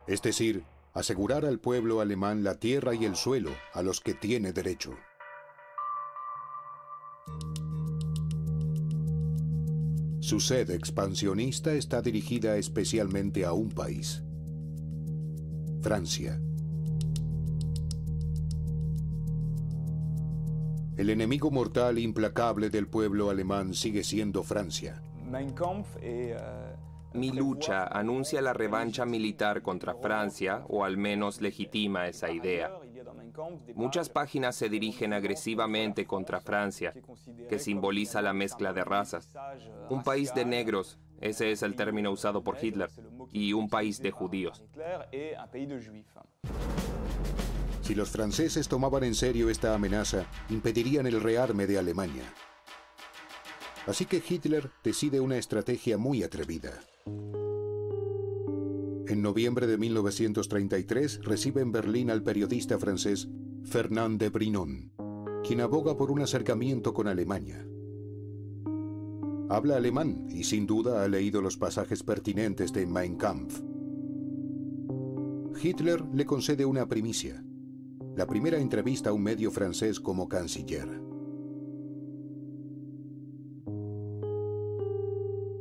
es 0.08 0.22
decir, 0.22 0.64
asegurar 0.98 1.46
al 1.46 1.60
pueblo 1.60 2.00
alemán 2.00 2.42
la 2.42 2.56
tierra 2.56 2.94
y 2.94 3.04
el 3.04 3.16
suelo 3.16 3.50
a 3.72 3.82
los 3.82 4.00
que 4.00 4.14
tiene 4.14 4.52
derecho. 4.52 4.94
Su 10.20 10.40
sed 10.40 10.70
expansionista 10.70 11.72
está 11.72 12.02
dirigida 12.02 12.56
especialmente 12.56 13.44
a 13.44 13.52
un 13.52 13.70
país, 13.70 14.22
Francia. 15.80 16.40
El 20.96 21.10
enemigo 21.10 21.52
mortal 21.52 21.98
implacable 21.98 22.70
del 22.70 22.88
pueblo 22.88 23.30
alemán 23.30 23.72
sigue 23.72 24.02
siendo 24.02 24.42
Francia. 24.42 25.00
Mi 27.14 27.32
lucha 27.32 27.86
anuncia 27.86 28.42
la 28.42 28.52
revancha 28.52 29.06
militar 29.06 29.62
contra 29.62 29.94
Francia, 29.94 30.62
o 30.68 30.84
al 30.84 30.96
menos 30.96 31.40
legitima 31.40 32.06
esa 32.06 32.30
idea. 32.30 32.70
Muchas 33.74 34.08
páginas 34.08 34.56
se 34.56 34.68
dirigen 34.68 35.12
agresivamente 35.12 36.06
contra 36.06 36.40
Francia, 36.40 36.92
que 37.48 37.58
simboliza 37.58 38.20
la 38.20 38.32
mezcla 38.32 38.72
de 38.72 38.84
razas. 38.84 39.34
Un 39.88 40.02
país 40.02 40.34
de 40.34 40.44
negros, 40.44 40.98
ese 41.20 41.50
es 41.50 41.62
el 41.62 41.76
término 41.76 42.10
usado 42.10 42.42
por 42.42 42.62
Hitler, 42.62 42.90
y 43.32 43.52
un 43.52 43.68
país 43.68 44.00
de 44.02 44.10
judíos. 44.10 44.62
Si 47.82 47.94
los 47.94 48.10
franceses 48.10 48.68
tomaban 48.68 49.04
en 49.04 49.14
serio 49.14 49.48
esta 49.48 49.74
amenaza, 49.74 50.26
impedirían 50.50 51.06
el 51.06 51.20
rearme 51.22 51.66
de 51.66 51.78
Alemania. 51.78 52.24
Así 53.86 54.04
que 54.06 54.22
Hitler 54.26 54.70
decide 54.84 55.20
una 55.20 55.38
estrategia 55.38 55.98
muy 55.98 56.22
atrevida. 56.22 56.72
En 59.06 59.22
noviembre 59.22 59.66
de 59.66 59.78
1933 59.78 61.24
recibe 61.24 61.62
en 61.62 61.72
Berlín 61.72 62.10
al 62.10 62.22
periodista 62.22 62.78
francés 62.78 63.28
Fernand 63.64 64.20
de 64.20 64.28
Brinon, 64.28 64.92
quien 65.46 65.60
aboga 65.60 65.96
por 65.96 66.10
un 66.10 66.20
acercamiento 66.20 66.92
con 66.92 67.08
Alemania. 67.08 67.66
Habla 69.48 69.76
alemán 69.76 70.26
y 70.28 70.44
sin 70.44 70.66
duda 70.66 71.02
ha 71.02 71.08
leído 71.08 71.40
los 71.40 71.56
pasajes 71.56 72.02
pertinentes 72.02 72.72
de 72.74 72.86
Mein 72.86 73.16
Kampf. 73.16 73.60
Hitler 75.62 76.04
le 76.12 76.26
concede 76.26 76.66
una 76.66 76.86
primicia 76.86 77.42
la 78.18 78.26
primera 78.26 78.58
entrevista 78.58 79.10
a 79.10 79.12
un 79.12 79.22
medio 79.22 79.52
francés 79.52 80.00
como 80.00 80.28
canciller. 80.28 81.07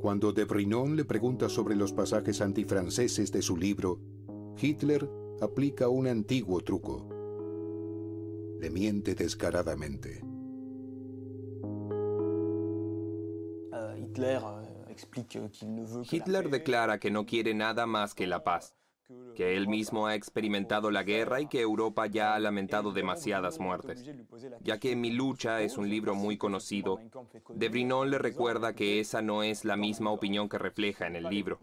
Cuando 0.08 0.32
de 0.32 0.46
Brinon 0.46 0.96
le 0.96 1.04
pregunta 1.04 1.50
sobre 1.50 1.76
los 1.76 1.92
pasajes 1.92 2.40
antifranceses 2.40 3.30
de 3.30 3.42
su 3.42 3.58
libro, 3.58 4.00
Hitler 4.58 5.06
aplica 5.42 5.90
un 5.90 6.08
antiguo 6.08 6.62
truco. 6.62 7.10
Le 8.58 8.70
miente 8.70 9.16
descaradamente. 9.16 10.24
Hitler 16.10 16.50
declara 16.52 17.00
que 17.02 17.12
no 17.12 17.26
quiere 17.26 17.54
nada 17.54 17.86
más 17.86 18.16
que 18.16 18.28
la 18.28 18.46
paz 18.46 18.77
que 19.36 19.56
él 19.56 19.68
mismo 19.68 20.08
ha 20.08 20.16
experimentado 20.16 20.92
la 20.92 21.04
guerra 21.04 21.40
y 21.40 21.48
que 21.48 21.62
Europa 21.62 22.08
ya 22.08 22.34
ha 22.34 22.40
lamentado 22.40 22.92
demasiadas 22.92 23.60
muertes. 23.60 24.04
Ya 24.62 24.80
que 24.80 24.96
Mi 24.96 25.12
lucha 25.12 25.62
es 25.62 25.78
un 25.78 25.90
libro 25.90 26.16
muy 26.16 26.38
conocido, 26.38 27.00
de 27.50 27.70
Brinon 27.70 28.10
le 28.10 28.18
recuerda 28.18 28.74
que 28.74 29.00
esa 29.00 29.22
no 29.22 29.44
es 29.44 29.64
la 29.64 29.78
misma 29.78 30.12
opinión 30.12 30.50
que 30.50 30.58
refleja 30.58 31.08
en 31.08 31.16
el 31.16 31.26
libro. 31.26 31.60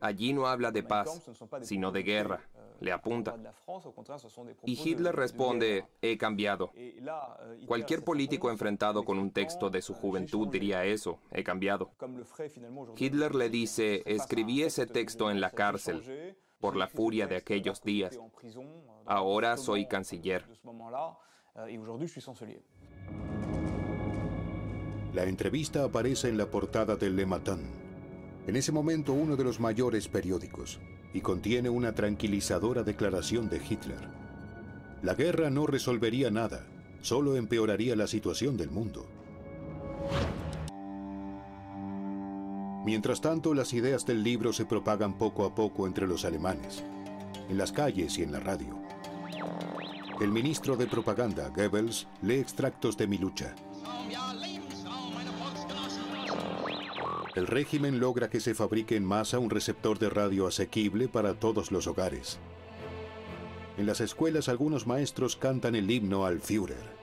Allí 0.00 0.32
no 0.32 0.46
habla 0.46 0.70
de 0.70 0.84
paz, 0.84 1.22
sino 1.62 1.90
de 1.90 2.02
guerra, 2.04 2.48
le 2.80 2.92
apunta. 2.92 3.36
Y 4.64 4.80
Hitler 4.80 5.14
responde, 5.14 5.86
he 6.00 6.16
cambiado. 6.16 6.72
Cualquier 7.66 8.04
político 8.04 8.50
enfrentado 8.50 9.04
con 9.04 9.18
un 9.18 9.32
texto 9.32 9.70
de 9.70 9.82
su 9.82 9.92
juventud 9.92 10.48
diría 10.48 10.84
eso, 10.84 11.18
he 11.32 11.42
cambiado. 11.42 11.90
Hitler 12.96 13.34
le 13.34 13.50
dice, 13.50 14.02
escribí 14.06 14.62
ese 14.62 14.86
texto 14.86 15.30
en 15.30 15.40
la 15.40 15.50
cárcel 15.50 16.36
por 16.58 16.76
la 16.76 16.88
furia 16.88 17.26
de 17.26 17.36
aquellos 17.36 17.82
días. 17.82 18.18
Ahora 19.04 19.56
soy 19.56 19.86
canciller. 19.86 20.44
La 25.14 25.24
entrevista 25.24 25.84
aparece 25.84 26.28
en 26.28 26.36
la 26.36 26.50
portada 26.50 26.96
del 26.96 27.16
Le 27.16 27.24
Matin, 27.24 27.70
en 28.46 28.56
ese 28.56 28.70
momento 28.70 29.12
uno 29.12 29.36
de 29.36 29.44
los 29.44 29.60
mayores 29.60 30.08
periódicos, 30.08 30.78
y 31.14 31.20
contiene 31.22 31.70
una 31.70 31.94
tranquilizadora 31.94 32.82
declaración 32.82 33.48
de 33.48 33.56
Hitler. 33.56 34.08
La 35.02 35.14
guerra 35.14 35.48
no 35.50 35.66
resolvería 35.66 36.30
nada, 36.30 36.66
solo 37.00 37.36
empeoraría 37.36 37.96
la 37.96 38.06
situación 38.06 38.56
del 38.56 38.70
mundo. 38.70 39.06
Mientras 42.86 43.20
tanto, 43.20 43.52
las 43.52 43.72
ideas 43.72 44.06
del 44.06 44.22
libro 44.22 44.52
se 44.52 44.64
propagan 44.64 45.18
poco 45.18 45.44
a 45.44 45.56
poco 45.56 45.88
entre 45.88 46.06
los 46.06 46.24
alemanes, 46.24 46.84
en 47.48 47.58
las 47.58 47.72
calles 47.72 48.16
y 48.16 48.22
en 48.22 48.30
la 48.30 48.38
radio. 48.38 48.78
El 50.20 50.30
ministro 50.30 50.76
de 50.76 50.86
propaganda, 50.86 51.48
Goebbels, 51.48 52.06
lee 52.22 52.36
extractos 52.36 52.96
de 52.96 53.08
Mi 53.08 53.18
lucha. 53.18 53.56
El 57.34 57.48
régimen 57.48 57.98
logra 57.98 58.30
que 58.30 58.38
se 58.38 58.54
fabrique 58.54 58.94
en 58.94 59.04
masa 59.04 59.40
un 59.40 59.50
receptor 59.50 59.98
de 59.98 60.08
radio 60.08 60.46
asequible 60.46 61.08
para 61.08 61.34
todos 61.34 61.72
los 61.72 61.88
hogares. 61.88 62.38
En 63.78 63.86
las 63.86 64.00
escuelas 64.00 64.48
algunos 64.48 64.86
maestros 64.86 65.34
cantan 65.34 65.74
el 65.74 65.90
himno 65.90 66.24
al 66.24 66.40
Führer. 66.40 66.95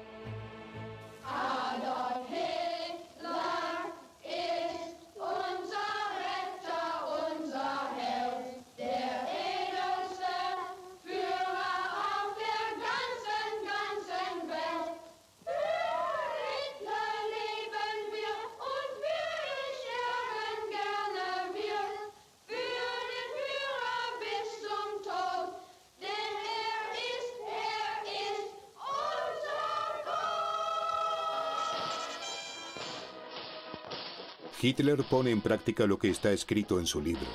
Hitler 34.64 35.04
pone 35.04 35.30
en 35.30 35.42
práctica 35.42 35.86
lo 35.86 36.00
que 36.00 36.10
está 36.10 36.32
escrito 36.32 36.80
en 36.80 36.88
su 36.88 37.02
libro. 37.02 37.28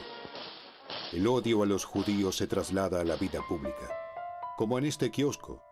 El 1.13 1.27
odio 1.27 1.63
a 1.63 1.67
los 1.67 1.85
judíos 1.85 2.39
se 2.39 2.47
traslada 2.47 3.03
a 3.03 3.05
la 3.05 3.17
vida 3.17 3.43
pública. 3.47 3.91
Como 4.57 4.79
en 4.79 4.87
este 4.87 5.11
kiosco. 5.11 5.63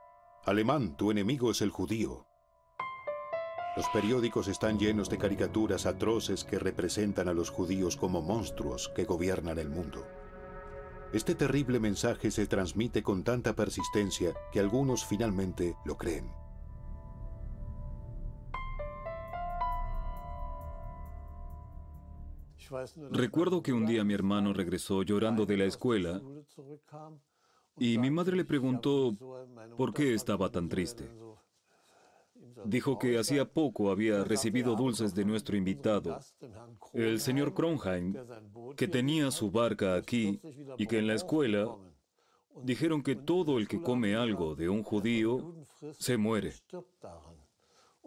Alemán, 0.44 0.98
tu 0.98 1.10
enemigo 1.10 1.50
es 1.50 1.62
el 1.62 1.70
judío. 1.70 2.26
Los 3.74 3.88
periódicos 3.88 4.48
están 4.48 4.78
llenos 4.78 5.08
de 5.08 5.16
caricaturas 5.16 5.86
atroces 5.86 6.44
que 6.44 6.58
representan 6.58 7.26
a 7.26 7.32
los 7.32 7.48
judíos 7.48 7.96
como 7.96 8.20
monstruos 8.20 8.92
que 8.94 9.04
gobiernan 9.04 9.58
el 9.58 9.70
mundo. 9.70 10.06
Este 11.14 11.34
terrible 11.34 11.80
mensaje 11.80 12.30
se 12.30 12.46
transmite 12.46 13.02
con 13.02 13.24
tanta 13.24 13.56
persistencia 13.56 14.34
que 14.52 14.60
algunos 14.60 15.06
finalmente 15.06 15.74
lo 15.86 15.96
creen. 15.96 16.45
Recuerdo 23.10 23.62
que 23.62 23.72
un 23.72 23.86
día 23.86 24.04
mi 24.04 24.14
hermano 24.14 24.52
regresó 24.52 25.02
llorando 25.02 25.46
de 25.46 25.56
la 25.56 25.64
escuela 25.64 26.20
y 27.78 27.98
mi 27.98 28.10
madre 28.10 28.36
le 28.36 28.44
preguntó 28.44 29.14
por 29.76 29.92
qué 29.92 30.14
estaba 30.14 30.50
tan 30.50 30.68
triste. 30.68 31.08
Dijo 32.64 32.98
que 32.98 33.18
hacía 33.18 33.44
poco 33.44 33.90
había 33.90 34.24
recibido 34.24 34.74
dulces 34.74 35.14
de 35.14 35.24
nuestro 35.24 35.56
invitado, 35.56 36.18
el 36.92 37.20
señor 37.20 37.54
Kronheim, 37.54 38.14
que 38.76 38.88
tenía 38.88 39.30
su 39.30 39.50
barca 39.50 39.94
aquí 39.94 40.40
y 40.78 40.86
que 40.86 40.98
en 40.98 41.06
la 41.06 41.14
escuela 41.14 41.68
dijeron 42.62 43.02
que 43.02 43.14
todo 43.14 43.58
el 43.58 43.68
que 43.68 43.80
come 43.80 44.16
algo 44.16 44.54
de 44.54 44.68
un 44.68 44.82
judío 44.82 45.66
se 45.92 46.16
muere. 46.16 46.54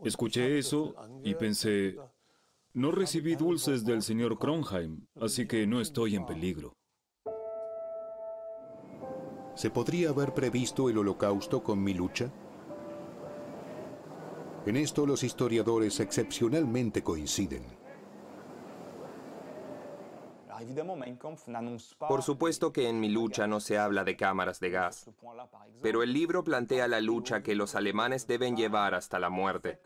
Escuché 0.04 0.58
eso 0.58 0.96
y 1.24 1.36
pensé, 1.36 1.98
no 2.74 2.92
recibí 2.92 3.36
dulces 3.36 3.84
del 3.84 4.02
señor 4.02 4.38
Kronheim, 4.38 5.06
así 5.20 5.48
que 5.48 5.66
no 5.66 5.82
estoy 5.82 6.16
en 6.16 6.26
peligro. 6.26 6.74
¿Se 9.56 9.70
podría 9.70 10.10
haber 10.10 10.34
previsto 10.34 10.90
el 10.90 10.98
holocausto 10.98 11.62
con 11.64 11.84
mi 11.84 11.94
lucha? 11.94 12.32
En 14.66 14.78
esto 14.78 15.06
los 15.06 15.24
historiadores 15.24 16.00
excepcionalmente 16.00 17.04
coinciden. 17.04 17.79
Por 22.08 22.24
supuesto 22.24 22.72
que 22.72 22.90
en 22.90 23.00
mi 23.00 23.10
lucha 23.10 23.48
no 23.48 23.60
se 23.60 23.78
habla 23.78 24.04
de 24.04 24.16
cámaras 24.16 24.60
de 24.60 24.70
gas, 24.70 25.10
pero 25.82 26.04
el 26.04 26.14
libro 26.14 26.44
plantea 26.44 26.88
la 26.88 27.02
lucha 27.02 27.42
que 27.42 27.56
los 27.56 27.76
alemanes 27.76 28.28
deben 28.28 28.56
llevar 28.56 28.96
hasta 28.96 29.20
la 29.20 29.30
muerte 29.30 29.80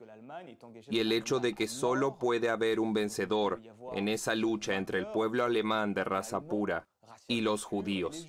y 0.90 1.00
el 1.00 1.12
hecho 1.12 1.40
de 1.40 1.54
que 1.54 1.68
solo 1.68 2.18
puede 2.18 2.50
haber 2.50 2.80
un 2.80 2.94
vencedor 2.94 3.62
en 3.94 4.08
esa 4.08 4.36
lucha 4.36 4.76
entre 4.76 5.00
el 5.00 5.08
pueblo 5.08 5.44
alemán 5.44 5.94
de 5.94 6.04
raza 6.04 6.42
pura 6.42 6.88
y 7.28 7.42
los 7.42 7.64
judíos. 7.64 8.28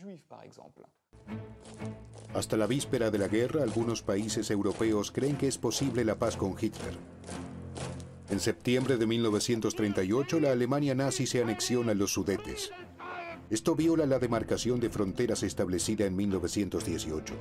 Hasta 2.34 2.56
la 2.56 2.66
víspera 2.66 3.10
de 3.10 3.18
la 3.18 3.28
guerra, 3.28 3.62
algunos 3.62 4.02
países 4.02 4.50
europeos 4.50 5.12
creen 5.12 5.36
que 5.36 5.46
es 5.46 5.56
posible 5.56 6.04
la 6.04 6.16
paz 6.16 6.36
con 6.36 6.52
Hitler. 6.52 6.94
En 8.30 8.40
septiembre 8.40 8.96
de 8.96 9.06
1938, 9.06 10.40
la 10.40 10.52
Alemania 10.52 10.94
nazi 10.94 11.26
se 11.26 11.42
anexiona 11.42 11.92
a 11.92 11.94
los 11.94 12.12
Sudetes. 12.12 12.70
Esto 13.50 13.74
viola 13.76 14.06
la 14.06 14.18
demarcación 14.18 14.80
de 14.80 14.88
fronteras 14.88 15.42
establecida 15.42 16.06
en 16.06 16.16
1918. 16.16 17.34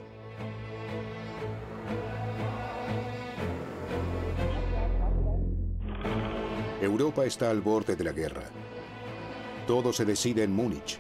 Europa 6.82 7.26
está 7.26 7.50
al 7.50 7.62
borde 7.62 7.96
de 7.96 8.04
la 8.04 8.12
guerra. 8.12 8.44
Todo 9.66 9.94
se 9.94 10.04
decide 10.04 10.44
en 10.44 10.52
Múnich. 10.52 11.00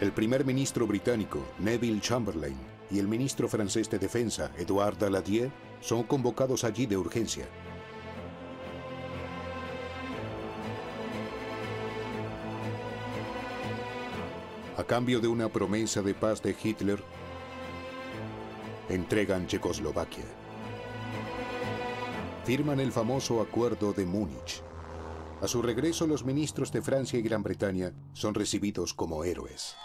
El 0.00 0.10
primer 0.10 0.44
ministro 0.44 0.88
británico, 0.88 1.46
Neville 1.60 2.00
Chamberlain, 2.00 2.56
y 2.90 2.98
el 2.98 3.06
ministro 3.06 3.48
francés 3.48 3.88
de 3.88 4.00
Defensa, 4.00 4.50
Edouard 4.58 4.98
Daladier, 4.98 5.52
son 5.80 6.02
convocados 6.02 6.64
allí 6.64 6.86
de 6.86 6.96
urgencia. 6.96 7.46
A 14.80 14.84
cambio 14.84 15.20
de 15.20 15.28
una 15.28 15.50
promesa 15.50 16.00
de 16.00 16.14
paz 16.14 16.40
de 16.40 16.56
Hitler, 16.58 17.04
entregan 18.88 19.46
Checoslovaquia. 19.46 20.24
Firman 22.46 22.80
el 22.80 22.90
famoso 22.90 23.42
Acuerdo 23.42 23.92
de 23.92 24.06
Múnich. 24.06 24.62
A 25.42 25.48
su 25.48 25.60
regreso, 25.60 26.06
los 26.06 26.24
ministros 26.24 26.72
de 26.72 26.80
Francia 26.80 27.18
y 27.18 27.22
Gran 27.22 27.42
Bretaña 27.42 27.92
son 28.14 28.32
recibidos 28.32 28.94
como 28.94 29.22
héroes. 29.22 29.76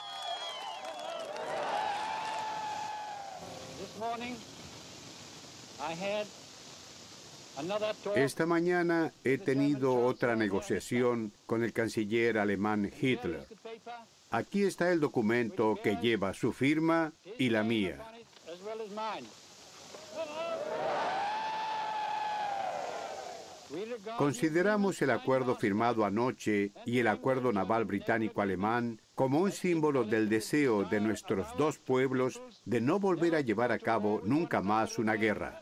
Esta 8.16 8.46
mañana 8.46 9.12
he 9.26 9.38
tenido 9.40 10.06
otra 10.06 10.38
negociación 10.38 11.34
con 11.46 11.66
el 11.66 11.74
canciller 11.74 12.38
alemán 12.38 12.90
Hitler. 12.98 13.46
Aquí 14.36 14.64
está 14.64 14.92
el 14.92 15.00
documento 15.00 15.80
que 15.82 15.96
lleva 15.96 16.34
su 16.34 16.52
firma 16.52 17.14
y 17.40 17.50
la 17.52 17.64
mía. 17.64 18.06
Consideramos 24.18 25.02
el 25.02 25.12
acuerdo 25.12 25.56
firmado 25.56 26.04
anoche 26.04 26.74
y 26.86 27.00
el 27.00 27.08
acuerdo 27.08 27.54
naval 27.54 27.86
británico-alemán 27.86 29.00
como 29.16 29.40
un 29.40 29.54
símbolo 29.54 30.04
del 30.04 30.28
deseo 30.28 30.84
de 30.84 31.00
nuestros 31.00 31.48
dos 31.58 31.78
pueblos 31.78 32.42
de 32.66 32.82
no 32.82 33.00
volver 33.00 33.36
a 33.36 33.40
llevar 33.40 33.72
a 33.72 33.80
cabo 33.80 34.22
nunca 34.26 34.62
más 34.62 35.00
una 35.00 35.14
guerra. 35.14 35.62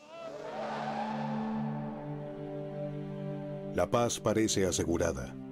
La 3.75 3.87
paz 3.91 4.19
parece 4.19 4.65
asegurada. 4.65 5.42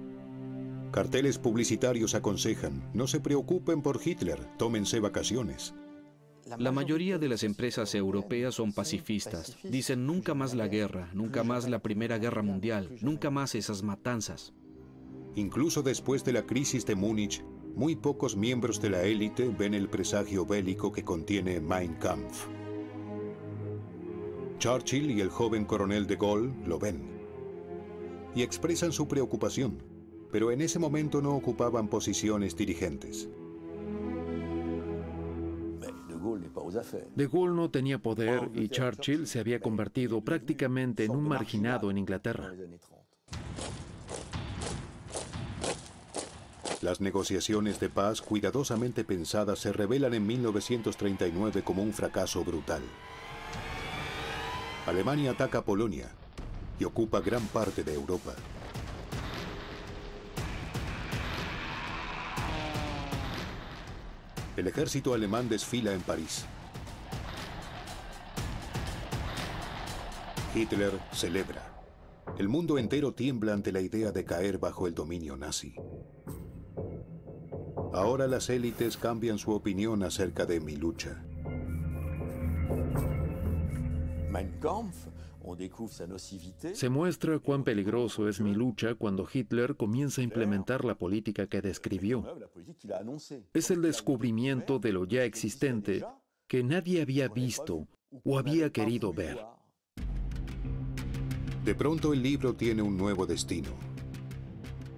Carteles 0.92 1.38
publicitarios 1.38 2.14
aconsejan, 2.14 2.90
no 2.92 3.06
se 3.06 3.18
preocupen 3.18 3.80
por 3.80 3.98
Hitler, 4.04 4.38
tómense 4.58 5.00
vacaciones. 5.00 5.74
La 6.58 6.70
mayoría 6.70 7.16
de 7.16 7.30
las 7.30 7.44
empresas 7.44 7.94
europeas 7.94 8.56
son 8.56 8.74
pacifistas. 8.74 9.56
Dicen 9.62 10.06
nunca 10.06 10.34
más 10.34 10.54
la 10.54 10.68
guerra, 10.68 11.08
nunca 11.14 11.44
más 11.44 11.66
la 11.66 11.78
Primera 11.78 12.18
Guerra 12.18 12.42
Mundial, 12.42 12.90
nunca 13.00 13.30
más 13.30 13.54
esas 13.54 13.82
matanzas. 13.82 14.52
Incluso 15.34 15.82
después 15.82 16.24
de 16.24 16.34
la 16.34 16.44
crisis 16.44 16.84
de 16.84 16.94
Múnich, 16.94 17.42
muy 17.74 17.96
pocos 17.96 18.36
miembros 18.36 18.82
de 18.82 18.90
la 18.90 19.02
élite 19.02 19.48
ven 19.48 19.72
el 19.72 19.88
presagio 19.88 20.44
bélico 20.44 20.92
que 20.92 21.04
contiene 21.04 21.58
Mein 21.58 21.94
Kampf. 21.94 22.48
Churchill 24.58 25.10
y 25.10 25.22
el 25.22 25.30
joven 25.30 25.64
coronel 25.64 26.06
de 26.06 26.16
Gaulle 26.16 26.52
lo 26.66 26.78
ven 26.78 27.10
y 28.34 28.42
expresan 28.42 28.92
su 28.92 29.08
preocupación, 29.08 29.91
pero 30.32 30.50
en 30.50 30.62
ese 30.62 30.78
momento 30.78 31.20
no 31.20 31.36
ocupaban 31.36 31.88
posiciones 31.88 32.56
dirigentes. 32.56 33.28
De 37.14 37.26
Gaulle 37.26 37.54
no 37.54 37.70
tenía 37.70 37.98
poder 37.98 38.50
y 38.54 38.68
Churchill 38.68 39.26
se 39.26 39.38
había 39.40 39.60
convertido 39.60 40.22
prácticamente 40.22 41.04
en 41.04 41.10
un 41.10 41.28
marginado 41.28 41.90
en 41.90 41.98
Inglaterra. 41.98 42.54
Las 46.80 47.00
negociaciones 47.00 47.78
de 47.78 47.90
paz 47.90 48.22
cuidadosamente 48.22 49.04
pensadas 49.04 49.58
se 49.58 49.72
revelan 49.72 50.14
en 50.14 50.26
1939 50.26 51.62
como 51.62 51.82
un 51.82 51.92
fracaso 51.92 52.42
brutal. 52.42 52.82
Alemania 54.86 55.32
ataca 55.32 55.62
Polonia 55.62 56.10
y 56.80 56.84
ocupa 56.84 57.20
gran 57.20 57.46
parte 57.48 57.84
de 57.84 57.94
Europa. 57.94 58.34
El 64.62 64.68
ejército 64.68 65.12
alemán 65.12 65.48
desfila 65.48 65.92
en 65.92 66.02
París. 66.02 66.46
Hitler 70.54 70.92
celebra. 71.10 71.82
El 72.38 72.48
mundo 72.48 72.78
entero 72.78 73.12
tiembla 73.12 73.54
ante 73.54 73.72
la 73.72 73.80
idea 73.80 74.12
de 74.12 74.24
caer 74.24 74.58
bajo 74.58 74.86
el 74.86 74.94
dominio 74.94 75.36
nazi. 75.36 75.74
Ahora 77.92 78.28
las 78.28 78.50
élites 78.50 78.96
cambian 78.96 79.38
su 79.38 79.50
opinión 79.50 80.04
acerca 80.04 80.46
de 80.46 80.60
mi 80.60 80.76
lucha. 80.76 81.24
Se 86.74 86.88
muestra 86.88 87.38
cuán 87.38 87.64
peligroso 87.64 88.28
es 88.28 88.40
mi 88.40 88.54
lucha 88.54 88.94
cuando 88.94 89.28
Hitler 89.32 89.76
comienza 89.76 90.20
a 90.20 90.24
implementar 90.24 90.84
la 90.84 90.96
política 90.96 91.46
que 91.46 91.60
describió. 91.60 92.24
Es 93.52 93.70
el 93.70 93.82
descubrimiento 93.82 94.78
de 94.78 94.92
lo 94.92 95.04
ya 95.04 95.24
existente 95.24 96.04
que 96.46 96.62
nadie 96.62 97.02
había 97.02 97.28
visto 97.28 97.88
o 98.24 98.38
había 98.38 98.70
querido 98.70 99.12
ver. 99.12 99.38
De 101.64 101.74
pronto 101.74 102.12
el 102.12 102.22
libro 102.22 102.54
tiene 102.54 102.82
un 102.82 102.96
nuevo 102.96 103.26
destino. 103.26 103.70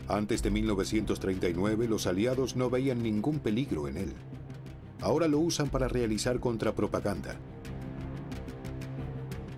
Antes 0.09 0.43
de 0.43 0.51
1939 0.51 1.89
los 1.89 2.07
aliados 2.07 2.57
no 2.57 2.69
veían 2.69 3.03
ningún 3.03 3.39
peligro 3.39 3.89
en 3.89 3.97
él. 3.97 4.13
Ahora 5.01 5.29
lo 5.29 5.39
usan 5.39 5.69
para 5.69 5.89
realizar 5.89 6.41
contrapropaganda. 6.41 7.37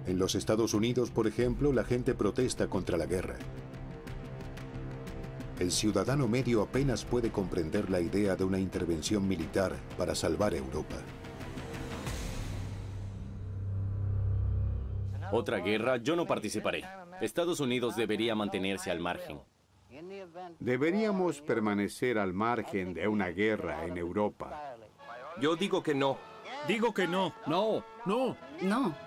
En 0.06 0.18
los 0.18 0.36
Estados 0.36 0.72
Unidos, 0.72 1.10
por 1.10 1.26
ejemplo, 1.26 1.72
la 1.72 1.82
gente 1.82 2.14
protesta 2.14 2.68
contra 2.68 2.96
la 2.96 3.06
guerra. 3.06 3.36
El 5.58 5.72
ciudadano 5.72 6.28
medio 6.28 6.62
apenas 6.62 7.04
puede 7.04 7.30
comprender 7.30 7.90
la 7.90 8.00
idea 8.00 8.36
de 8.36 8.44
una 8.44 8.58
intervención 8.58 9.26
militar 9.26 9.74
para 9.96 10.14
salvar 10.14 10.54
Europa. 10.54 10.96
Otra 15.32 15.58
guerra, 15.58 15.96
yo 15.96 16.14
no 16.14 16.26
participaré. 16.26 16.84
Estados 17.20 17.58
Unidos 17.58 17.96
debería 17.96 18.34
mantenerse 18.34 18.90
al 18.90 19.00
margen. 19.00 19.40
Deberíamos 20.60 21.40
permanecer 21.40 22.18
al 22.18 22.32
margen 22.32 22.94
de 22.94 23.08
una 23.08 23.28
guerra 23.28 23.86
en 23.86 23.96
Europa. 23.96 24.76
Yo 25.40 25.56
digo 25.56 25.82
que 25.82 25.94
no. 25.94 26.18
Digo 26.68 26.94
que 26.94 27.08
no. 27.08 27.34
No, 27.46 27.82
No, 28.04 28.36
No. 28.62 29.05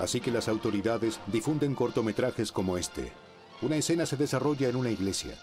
Así 0.00 0.20
que 0.20 0.30
las 0.30 0.48
autoridades 0.48 1.20
difunden 1.26 1.74
cortometrajes 1.74 2.52
como 2.52 2.76
este. 2.76 3.12
Una 3.62 3.76
escena 3.76 4.04
se 4.04 4.16
desarrolla 4.16 4.68
en 4.68 4.76
una 4.76 4.90
iglesia. 4.90 5.36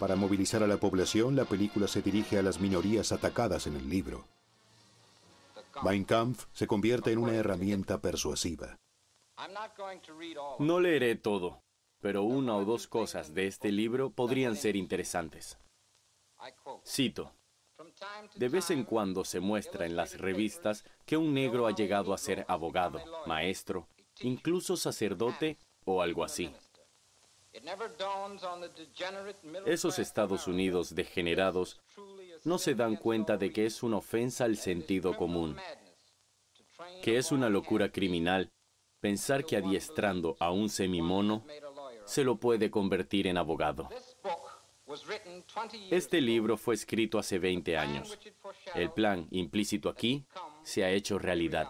Para 0.00 0.16
movilizar 0.16 0.62
a 0.62 0.66
la 0.66 0.78
población, 0.78 1.36
la 1.36 1.44
película 1.44 1.86
se 1.86 2.02
dirige 2.02 2.38
a 2.38 2.42
las 2.42 2.60
minorías 2.60 3.12
atacadas 3.12 3.66
en 3.66 3.76
el 3.76 3.88
libro. 3.88 4.24
Mein 5.82 6.04
Kampf 6.04 6.46
se 6.52 6.66
convierte 6.66 7.12
en 7.12 7.18
una 7.18 7.34
herramienta 7.34 8.00
persuasiva. 8.00 8.76
No 10.58 10.80
leeré 10.80 11.14
todo, 11.16 11.60
pero 12.00 12.22
una 12.22 12.56
o 12.56 12.64
dos 12.64 12.86
cosas 12.88 13.34
de 13.34 13.46
este 13.46 13.70
libro 13.70 14.10
podrían 14.10 14.56
ser 14.56 14.76
interesantes. 14.76 15.58
Cito. 16.84 17.32
De 18.36 18.48
vez 18.48 18.70
en 18.70 18.84
cuando 18.84 19.24
se 19.24 19.40
muestra 19.40 19.86
en 19.86 19.96
las 19.96 20.18
revistas 20.18 20.84
que 21.06 21.16
un 21.16 21.34
negro 21.34 21.66
ha 21.66 21.72
llegado 21.72 22.12
a 22.12 22.18
ser 22.18 22.44
abogado, 22.48 23.00
maestro, 23.26 23.88
incluso 24.20 24.76
sacerdote 24.76 25.58
o 25.84 26.02
algo 26.02 26.24
así. 26.24 26.50
Esos 29.66 29.98
Estados 29.98 30.46
Unidos 30.48 30.94
degenerados 30.94 31.80
no 32.44 32.58
se 32.58 32.74
dan 32.74 32.96
cuenta 32.96 33.36
de 33.36 33.52
que 33.52 33.66
es 33.66 33.82
una 33.82 33.98
ofensa 33.98 34.44
al 34.44 34.56
sentido 34.56 35.16
común, 35.16 35.56
que 37.02 37.16
es 37.16 37.30
una 37.30 37.48
locura 37.48 37.90
criminal 37.90 38.50
pensar 39.00 39.44
que 39.44 39.56
adiestrando 39.56 40.34
a 40.40 40.50
un 40.50 40.70
semimono 40.70 41.44
se 42.06 42.24
lo 42.24 42.36
puede 42.36 42.70
convertir 42.70 43.26
en 43.26 43.36
abogado. 43.36 43.88
Este 45.90 46.20
libro 46.20 46.56
fue 46.56 46.74
escrito 46.74 47.18
hace 47.18 47.38
20 47.38 47.76
años. 47.76 48.18
El 48.74 48.90
plan 48.90 49.26
implícito 49.30 49.88
aquí 49.88 50.26
se 50.62 50.84
ha 50.84 50.90
hecho 50.90 51.18
realidad. 51.18 51.68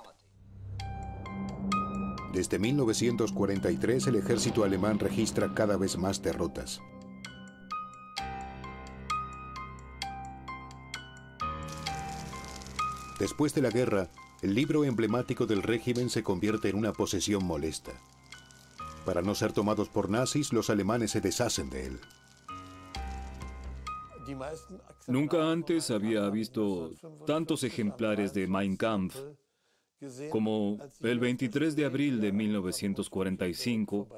Desde 2.32 2.58
1943 2.58 4.08
el 4.08 4.16
ejército 4.16 4.64
alemán 4.64 4.98
registra 4.98 5.54
cada 5.54 5.76
vez 5.76 5.96
más 5.96 6.20
derrotas. 6.20 6.80
Después 13.20 13.54
de 13.54 13.62
la 13.62 13.70
guerra, 13.70 14.10
el 14.42 14.54
libro 14.54 14.84
emblemático 14.84 15.46
del 15.46 15.62
régimen 15.62 16.10
se 16.10 16.24
convierte 16.24 16.68
en 16.68 16.76
una 16.76 16.92
posesión 16.92 17.44
molesta. 17.44 17.92
Para 19.04 19.22
no 19.22 19.34
ser 19.34 19.52
tomados 19.52 19.88
por 19.88 20.10
nazis, 20.10 20.52
los 20.52 20.68
alemanes 20.68 21.12
se 21.12 21.20
deshacen 21.20 21.70
de 21.70 21.86
él. 21.86 22.00
Nunca 25.06 25.50
antes 25.50 25.90
había 25.90 26.28
visto 26.30 26.90
tantos 27.26 27.64
ejemplares 27.64 28.32
de 28.34 28.46
Mein 28.46 28.76
Kampf 28.76 29.16
como 30.30 30.78
el 31.00 31.18
23 31.18 31.76
de 31.76 31.84
abril 31.84 32.20
de 32.20 32.32
1945, 32.32 34.08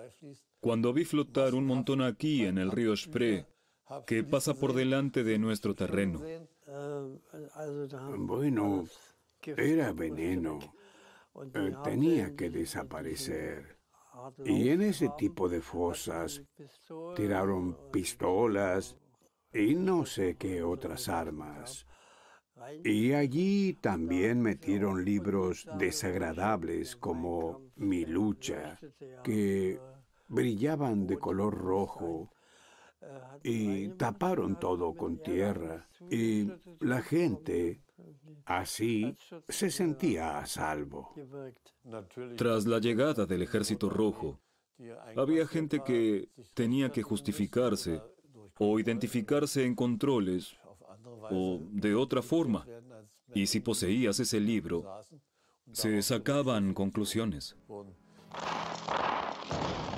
cuando 0.60 0.92
vi 0.92 1.04
flotar 1.04 1.54
un 1.54 1.66
montón 1.66 2.02
aquí 2.02 2.44
en 2.44 2.58
el 2.58 2.70
río 2.70 2.96
Spree, 2.96 3.46
que 4.06 4.24
pasa 4.24 4.54
por 4.54 4.72
delante 4.72 5.22
de 5.22 5.38
nuestro 5.38 5.74
terreno. 5.74 6.20
Bueno, 8.18 8.84
era 9.44 9.92
veneno. 9.92 10.58
Eh, 11.54 11.72
tenía 11.84 12.34
que 12.34 12.50
desaparecer. 12.50 13.76
Y 14.44 14.70
en 14.70 14.82
ese 14.82 15.10
tipo 15.18 15.48
de 15.48 15.60
fosas 15.60 16.42
tiraron 17.14 17.76
pistolas 17.92 18.96
y 19.56 19.74
no 19.74 20.04
sé 20.04 20.36
qué 20.36 20.62
otras 20.62 21.08
armas. 21.08 21.86
Y 22.84 23.12
allí 23.12 23.74
también 23.74 24.40
metieron 24.40 25.04
libros 25.04 25.66
desagradables 25.78 26.96
como 26.96 27.70
Mi 27.76 28.04
lucha, 28.04 28.78
que 29.22 29.78
brillaban 30.28 31.06
de 31.06 31.18
color 31.18 31.54
rojo 31.54 32.32
y 33.42 33.88
taparon 33.90 34.58
todo 34.58 34.94
con 34.94 35.22
tierra. 35.22 35.88
Y 36.10 36.50
la 36.80 37.02
gente 37.02 37.82
así 38.46 39.16
se 39.48 39.70
sentía 39.70 40.38
a 40.38 40.46
salvo. 40.46 41.14
Tras 42.36 42.66
la 42.66 42.78
llegada 42.78 43.26
del 43.26 43.42
ejército 43.42 43.90
rojo, 43.90 44.40
había 45.16 45.46
gente 45.46 45.82
que 45.84 46.28
tenía 46.54 46.90
que 46.90 47.02
justificarse 47.02 48.02
o 48.58 48.78
identificarse 48.78 49.64
en 49.64 49.74
controles 49.74 50.56
o 51.30 51.60
de 51.72 51.94
otra 51.94 52.22
forma. 52.22 52.66
Y 53.34 53.46
si 53.46 53.60
poseías 53.60 54.18
ese 54.20 54.40
libro, 54.40 54.84
se 55.72 56.02
sacaban 56.02 56.74
conclusiones. 56.74 57.56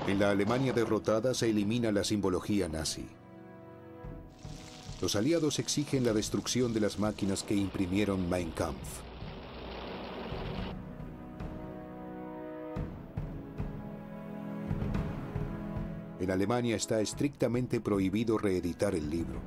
En 0.06 0.18
la 0.18 0.30
Alemania 0.30 0.72
derrotada 0.72 1.34
se 1.34 1.50
elimina 1.50 1.92
la 1.92 2.02
simbología 2.02 2.68
nazi. 2.68 3.06
Los 5.00 5.14
aliados 5.14 5.58
exigen 5.58 6.04
la 6.04 6.12
destrucción 6.12 6.72
de 6.72 6.80
las 6.80 6.98
máquinas 6.98 7.44
que 7.44 7.54
imprimieron 7.54 8.28
Mein 8.28 8.50
Kampf. 8.50 9.07
En 16.28 16.32
Alemania 16.32 16.76
está 16.76 17.00
estrictamente 17.00 17.80
prohibido 17.80 18.36
reeditar 18.36 18.94
el 18.94 19.08
libro. 19.08 19.40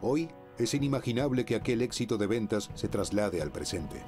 Hoy 0.00 0.28
es 0.56 0.72
inimaginable 0.72 1.44
que 1.44 1.56
aquel 1.56 1.82
éxito 1.82 2.16
de 2.16 2.28
ventas 2.28 2.70
se 2.74 2.86
traslade 2.86 3.42
al 3.42 3.50
presente. 3.50 4.00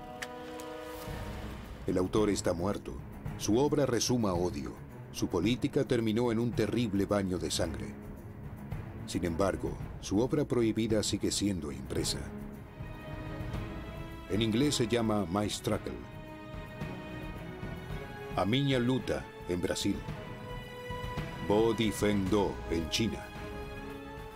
El 1.88 1.98
autor 1.98 2.30
está 2.30 2.52
muerto. 2.52 2.94
Su 3.36 3.58
obra 3.58 3.84
resuma 3.84 4.32
odio. 4.32 4.74
Su 5.10 5.26
política 5.26 5.82
terminó 5.82 6.30
en 6.30 6.38
un 6.38 6.52
terrible 6.52 7.04
baño 7.04 7.36
de 7.36 7.50
sangre. 7.50 7.94
Sin 9.06 9.24
embargo, 9.24 9.72
su 10.02 10.20
obra 10.20 10.44
prohibida 10.44 11.02
sigue 11.02 11.32
siendo 11.32 11.72
impresa. 11.72 12.20
En 14.30 14.40
inglés 14.40 14.76
se 14.76 14.86
llama 14.86 15.26
My 15.28 15.50
Struggle. 15.50 15.98
A 18.36 18.44
Miña 18.44 18.78
Luta 18.78 19.24
en 19.48 19.60
Brasil. 19.60 19.96
Bo 21.50 21.74
Di 21.74 21.90
Feng 21.90 22.30
Do 22.30 22.54
en 22.70 22.88
China. 22.90 23.18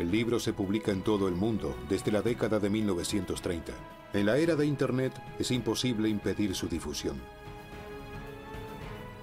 El 0.01 0.11
libro 0.11 0.41
se 0.41 0.53
publica 0.53 0.91
en 0.91 1.03
todo 1.03 1.29
el 1.29 1.37
mundo 1.37 1.77
desde 1.89 2.11
la 2.11 2.23
década 2.23 2.59
de 2.59 2.69
1930. 2.69 3.73
En 4.15 4.27
la 4.27 4.37
era 4.37 4.57
de 4.57 4.67
Internet 4.67 5.12
es 5.39 5.53
imposible 5.53 6.09
impedir 6.09 6.57
su 6.57 6.67
difusión. 6.67 7.23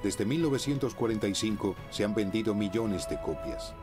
Desde 0.02 0.24
1945 0.24 1.76
se 1.90 2.06
han 2.06 2.16
vendido 2.16 2.56
millones 2.56 3.10
de 3.10 3.20
copias. 3.20 3.76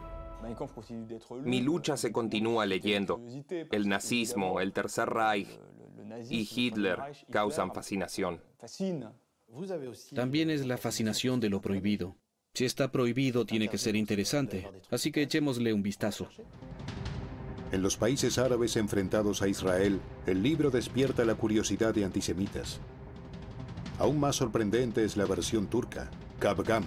Mi 1.44 1.60
lucha 1.60 1.98
se 1.98 2.10
continúa 2.10 2.64
leyendo. 2.64 3.20
El 3.70 3.90
nazismo, 3.90 4.60
el 4.60 4.72
Tercer 4.72 5.10
Reich 5.10 5.60
y 6.30 6.48
Hitler 6.50 6.98
causan 7.30 7.74
fascinación. 7.74 8.40
También 10.14 10.48
es 10.48 10.64
la 10.64 10.78
fascinación 10.78 11.40
de 11.40 11.50
lo 11.50 11.60
prohibido. 11.60 12.16
Si 12.58 12.64
está 12.64 12.90
prohibido, 12.90 13.46
tiene 13.46 13.68
que 13.68 13.78
ser 13.78 13.94
interesante. 13.94 14.68
Así 14.90 15.12
que 15.12 15.22
echémosle 15.22 15.72
un 15.72 15.80
vistazo. 15.80 16.28
En 17.70 17.82
los 17.82 17.96
países 17.96 18.36
árabes 18.36 18.76
enfrentados 18.76 19.42
a 19.42 19.46
Israel, 19.46 20.00
el 20.26 20.42
libro 20.42 20.68
despierta 20.72 21.24
la 21.24 21.36
curiosidad 21.36 21.94
de 21.94 22.04
antisemitas. 22.04 22.80
Aún 24.00 24.18
más 24.18 24.34
sorprendente 24.34 25.04
es 25.04 25.16
la 25.16 25.24
versión 25.24 25.68
turca, 25.68 26.10
Kavgam, 26.40 26.82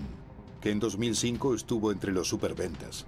que 0.60 0.72
en 0.72 0.82
2005 0.82 1.56
estuvo 1.56 1.94
entre 1.94 2.12
los 2.12 2.28
superventas. 2.28 3.06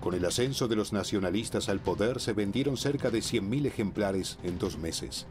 Con 0.00 0.14
el 0.14 0.24
ascenso 0.24 0.66
de 0.66 0.76
los 0.76 0.94
nacionalistas 0.94 1.68
al 1.68 1.80
poder 1.80 2.22
se 2.22 2.32
vendieron 2.32 2.78
cerca 2.78 3.10
de 3.10 3.18
100.000 3.18 3.66
ejemplares 3.66 4.38
en 4.42 4.58
dos 4.58 4.78
meses. 4.78 5.26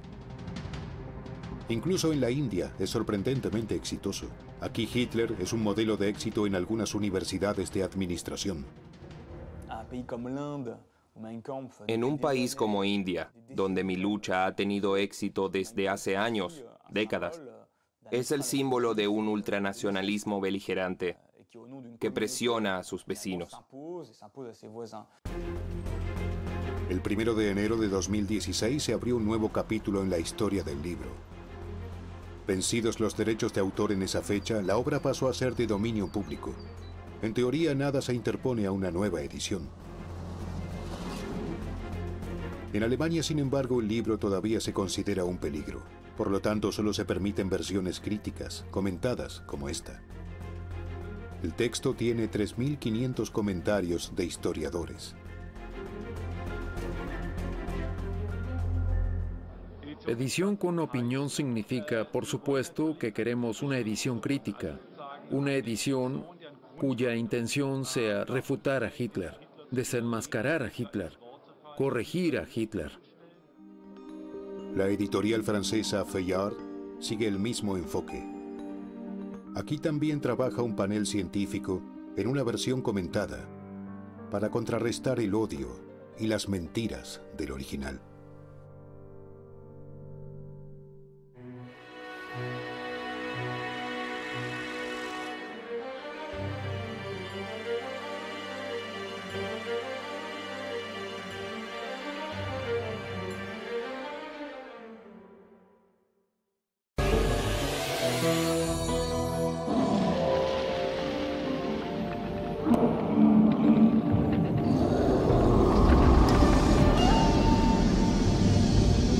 Incluso 1.73 2.13
en 2.13 2.21
la 2.21 2.29
India 2.29 2.71
es 2.77 2.91
sorprendentemente 2.91 3.73
exitoso. 3.73 4.27
Aquí 4.61 4.87
Hitler 4.93 5.35
es 5.39 5.53
un 5.53 5.63
modelo 5.63 5.97
de 5.97 6.07
éxito 6.07 6.45
en 6.45 6.53
algunas 6.53 6.93
universidades 6.93 7.73
de 7.73 7.81
administración. 7.81 8.63
En 11.87 12.03
un 12.03 12.19
país 12.19 12.55
como 12.55 12.83
India, 12.83 13.31
donde 13.49 13.83
mi 13.83 13.95
lucha 13.95 14.45
ha 14.45 14.55
tenido 14.55 14.97
éxito 14.97 15.49
desde 15.49 15.89
hace 15.89 16.15
años, 16.15 16.63
décadas, 16.91 17.41
es 18.11 18.31
el 18.31 18.43
símbolo 18.43 18.93
de 18.93 19.07
un 19.07 19.27
ultranacionalismo 19.27 20.39
beligerante 20.39 21.17
que 21.99 22.11
presiona 22.11 22.77
a 22.77 22.83
sus 22.83 23.03
vecinos. 23.03 23.51
El 26.89 27.01
primero 27.01 27.33
de 27.33 27.49
enero 27.49 27.77
de 27.77 27.87
2016 27.87 28.83
se 28.83 28.93
abrió 28.93 29.17
un 29.17 29.25
nuevo 29.25 29.51
capítulo 29.51 30.03
en 30.03 30.11
la 30.11 30.19
historia 30.19 30.61
del 30.61 30.79
libro. 30.83 31.32
Vencidos 32.45 32.99
los 32.99 33.15
derechos 33.15 33.53
de 33.53 33.61
autor 33.61 33.93
en 33.93 34.03
esa 34.03 34.21
fecha, 34.21 34.61
la 34.61 34.77
obra 34.77 35.01
pasó 35.01 35.29
a 35.29 35.33
ser 35.33 35.55
de 35.55 35.65
dominio 35.65 36.07
público. 36.07 36.53
En 37.21 37.33
teoría, 37.33 37.73
nada 37.73 38.01
se 38.01 38.13
interpone 38.13 38.65
a 38.65 38.71
una 38.71 38.91
nueva 38.91 39.21
edición. 39.21 39.69
En 42.73 42.83
Alemania, 42.83 43.23
sin 43.23 43.39
embargo, 43.39 43.79
el 43.79 43.87
libro 43.87 44.17
todavía 44.17 44.59
se 44.59 44.73
considera 44.73 45.23
un 45.23 45.37
peligro. 45.37 45.83
Por 46.17 46.29
lo 46.29 46.41
tanto, 46.41 46.71
solo 46.71 46.91
se 46.91 47.05
permiten 47.05 47.49
versiones 47.49 48.01
críticas, 48.01 48.65
comentadas, 48.71 49.41
como 49.45 49.69
esta. 49.69 50.03
El 51.43 51.53
texto 51.53 51.93
tiene 51.93 52.29
3.500 52.29 53.31
comentarios 53.31 54.13
de 54.15 54.25
historiadores. 54.25 55.15
Edición 60.05 60.57
con 60.57 60.79
opinión 60.79 61.29
significa, 61.29 62.11
por 62.11 62.25
supuesto, 62.25 62.97
que 62.97 63.13
queremos 63.13 63.63
una 63.63 63.77
edición 63.77 64.19
crítica, 64.19 64.77
una 65.31 65.53
edición 65.53 66.25
cuya 66.77 67.15
intención 67.15 67.85
sea 67.85 68.25
refutar 68.25 68.83
a 68.83 68.91
Hitler, 68.95 69.39
desenmascarar 69.71 70.61
a 70.61 70.71
Hitler, 70.75 71.17
corregir 71.77 72.37
a 72.37 72.45
Hitler. 72.53 72.91
La 74.75 74.87
editorial 74.87 75.41
francesa 75.41 76.03
Fayard 76.03 76.55
sigue 76.99 77.27
el 77.27 77.39
mismo 77.39 77.77
enfoque. 77.77 78.27
Aquí 79.55 79.77
también 79.77 80.19
trabaja 80.19 80.63
un 80.63 80.75
panel 80.75 81.05
científico 81.05 81.81
en 82.17 82.27
una 82.27 82.43
versión 82.43 82.81
comentada 82.81 83.47
para 84.29 84.49
contrarrestar 84.49 85.21
el 85.21 85.33
odio 85.33 85.79
y 86.19 86.27
las 86.27 86.49
mentiras 86.49 87.21
del 87.37 87.51
original. 87.53 88.01